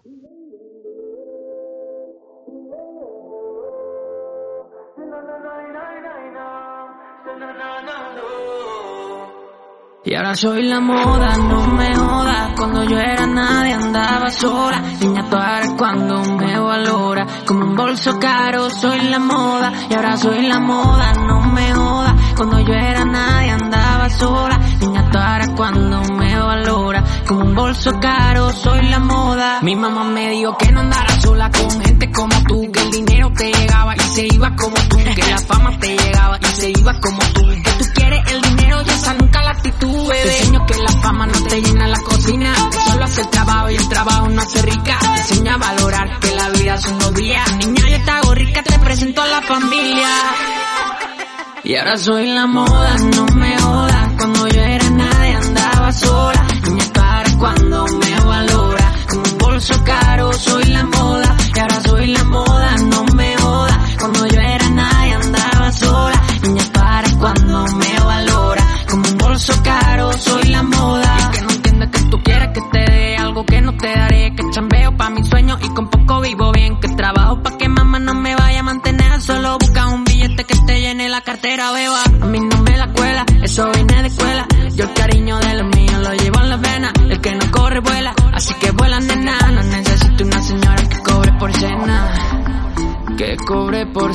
Y 10.05 10.15
ahora 10.15 10.35
soy 10.35 10.63
la 10.63 10.81
moda, 10.81 11.37
no 11.37 11.65
me 11.67 11.95
jodas. 11.95 12.51
Cuando 12.57 12.83
yo 12.83 12.99
era 12.99 13.25
nadie 13.25 13.71
andaba 13.71 14.29
sola. 14.29 14.81
Niña, 14.99 15.29
cuando 15.77 16.21
me 16.23 16.59
valora. 16.59 17.25
Como 17.45 17.63
un 17.67 17.75
bolso 17.75 18.19
caro, 18.19 18.69
soy 18.69 18.99
la 19.03 19.19
moda. 19.19 19.71
Y 19.89 19.93
ahora 19.93 20.17
soy 20.17 20.45
la 20.45 20.59
moda, 20.59 21.13
no 21.13 21.39
me 21.53 21.73
jodas. 21.73 22.15
Cuando 22.35 22.59
yo 22.59 22.73
era 22.73 23.05
nadie 23.05 23.51
andaba 23.51 24.09
sola. 24.09 24.59
Niña, 24.81 25.09
tú 25.09 25.55
cuando 25.55 26.01
me 26.15 26.22
Como 27.27 27.41
un 27.41 27.55
bolso 27.55 27.91
caro, 28.01 28.51
soy 28.51 28.81
la 28.89 28.99
moda. 28.99 29.59
Mi 29.61 29.75
mamá 29.75 30.03
me 30.03 30.29
dijo 30.29 30.57
que 30.57 30.71
no 30.71 30.81
andara 30.81 31.21
sola 31.21 31.49
con 31.49 31.81
gente 31.81 32.11
como 32.11 32.35
tú. 32.43 32.69
Que 32.71 32.81
el 32.81 32.91
dinero 32.91 33.31
te 33.35 33.51
llegaba 33.51 33.95
y 33.95 33.99
se 33.99 34.27
iba 34.27 34.53
como 34.55 34.75
tú. 34.89 34.97
Que 34.97 35.23
la 35.29 35.37
fama 35.37 35.77
te 35.79 35.95
llegaba 35.95 36.37
y 36.41 36.45
se 36.45 36.69
iba 36.71 36.99
como 36.99 37.19
tú. 37.33 37.47
Que 37.47 37.71
tú 37.79 37.85
quieres 37.95 38.31
el 38.31 38.41
dinero 38.41 38.81
y 38.85 38.89
esa 38.89 39.13
nunca 39.13 39.41
la 39.41 39.51
actitud, 39.51 40.07
bebé. 40.07 40.23
Te 40.23 40.37
enseño 40.37 40.65
que 40.65 40.75
la 40.75 40.91
fama 41.01 41.25
no 41.27 41.43
te 41.43 41.61
llena 41.61 41.87
la 41.87 41.99
cocina. 41.99 42.53
Que 42.71 42.91
solo 42.91 43.05
hace 43.05 43.21
el 43.21 43.29
trabajo 43.29 43.69
y 43.69 43.75
el 43.75 43.89
trabajo 43.89 44.29
no 44.29 44.41
hace 44.41 44.61
rica. 44.61 44.99
Te 44.99 45.19
enseña 45.21 45.53
a 45.53 45.57
valorar 45.57 46.19
que 46.19 46.35
la 46.35 46.49
vida 46.49 46.77
son 46.77 46.99
dos 46.99 47.13
días. 47.13 47.55
Niña, 47.57 47.87
yo 47.89 48.03
te 48.03 48.11
hago 48.11 48.33
rica, 48.35 48.63
te 48.63 48.79
presento 48.79 49.21
a 49.21 49.27
la 49.27 49.41
familia. 49.41 50.09
Y 51.63 51.75
ahora 51.77 51.95
soy 51.95 52.27
la 52.27 52.45
moda, 52.47 52.97
no 53.15 53.25
me 53.27 53.57
jodas. 53.59 54.11
Cuando 54.17 54.47
yo 54.49 54.61
era 54.61 54.89
nadie 54.89 55.35
andaba 55.35 55.91
sola 55.93 56.22
cuando 57.43 57.85
me 57.99 58.19
valora. 58.21 58.93
Con 59.09 59.19
un 59.19 59.37
bolso 59.37 59.83
caro 59.83 60.31
soy 60.31 60.63
la 60.65 60.83
moda 60.85 61.35
y 61.53 61.59
ahora 61.59 61.79
soy 61.81 62.07
la 62.07 62.23
moda, 62.23 62.75
no 62.89 63.03
me 63.15 63.35
joda. 63.35 63.79
Cuando 63.99 64.27
yo 64.27 64.39
era 64.39 64.69
nadie 64.69 65.13
andaba 65.13 65.71
sola, 65.73 66.21
niña 66.41 66.63
para 66.73 67.09
cuando 67.19 67.65
me 67.75 67.99
valora. 67.99 68.65
Con 68.89 68.99
un 69.05 69.17
bolso 69.17 69.53
caro 69.61 70.13
soy 70.13 70.43
la 70.43 70.63
moda. 70.63 71.17
Y 71.17 71.31
que 71.33 71.41
no 71.41 71.51
entienda 71.51 71.91
que 71.91 71.99
tú 72.11 72.23
quieras 72.23 72.49
que 72.53 72.61
te 72.71 72.91
dé 72.91 73.17
algo 73.17 73.45
que 73.45 73.61
no 73.61 73.75
te 73.75 73.87
daré. 73.87 74.23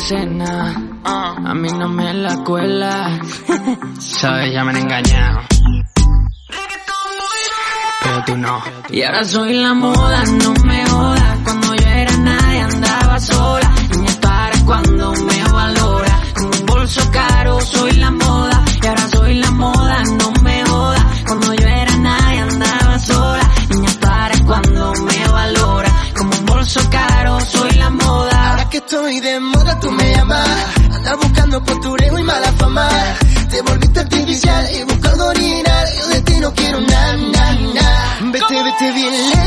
A 0.01 1.55
mí 1.55 1.69
no 1.73 1.89
me 1.89 2.15
la 2.15 2.37
cuela. 2.45 3.19
Sabes, 3.99 4.53
ya 4.53 4.63
me 4.63 4.71
han 4.71 4.77
engañado. 4.77 5.41
Pero 8.05 8.25
tú 8.25 8.37
no. 8.37 8.63
Y 8.91 9.03
ahora 9.03 9.25
soy 9.25 9.55
la 9.55 9.75
moda, 9.75 10.23
no 10.25 10.55
me 10.65 10.87
joda. 10.87 11.39
Cuando 11.43 11.75
yo 11.75 11.89
era 11.89 12.17
nadie 12.19 12.61
andaba 12.61 13.19
sola. 13.19 13.75
Y 13.93 13.99
me 13.99 14.13
para 14.23 14.65
cuando 14.65 15.13
me 15.13 15.45
valora. 15.53 16.21
Con 16.37 16.47
un 16.47 16.67
bolso 16.67 17.11
caro 17.11 17.61
soy 17.61 17.93
la 17.93 18.13
moda. 18.13 18.48
humano, 31.59 31.65
postureo 31.65 32.19
y 32.19 32.23
mala 32.23 32.53
fama. 32.53 32.89
Te 33.51 33.63
volviste 33.63 34.01
artificial 34.01 34.67
y 34.75 34.83
buscando 34.85 35.27
original. 35.29 35.87
Yo 35.99 36.09
de 36.09 36.21
ti 36.23 36.41
no 36.41 36.55
quiero 36.55 36.81
nada, 36.81 37.17
nada, 37.17 37.53
na. 37.75 38.31
Vete, 38.33 38.63
vete 38.63 38.93
bien 38.93 39.31
lejos. 39.31 39.38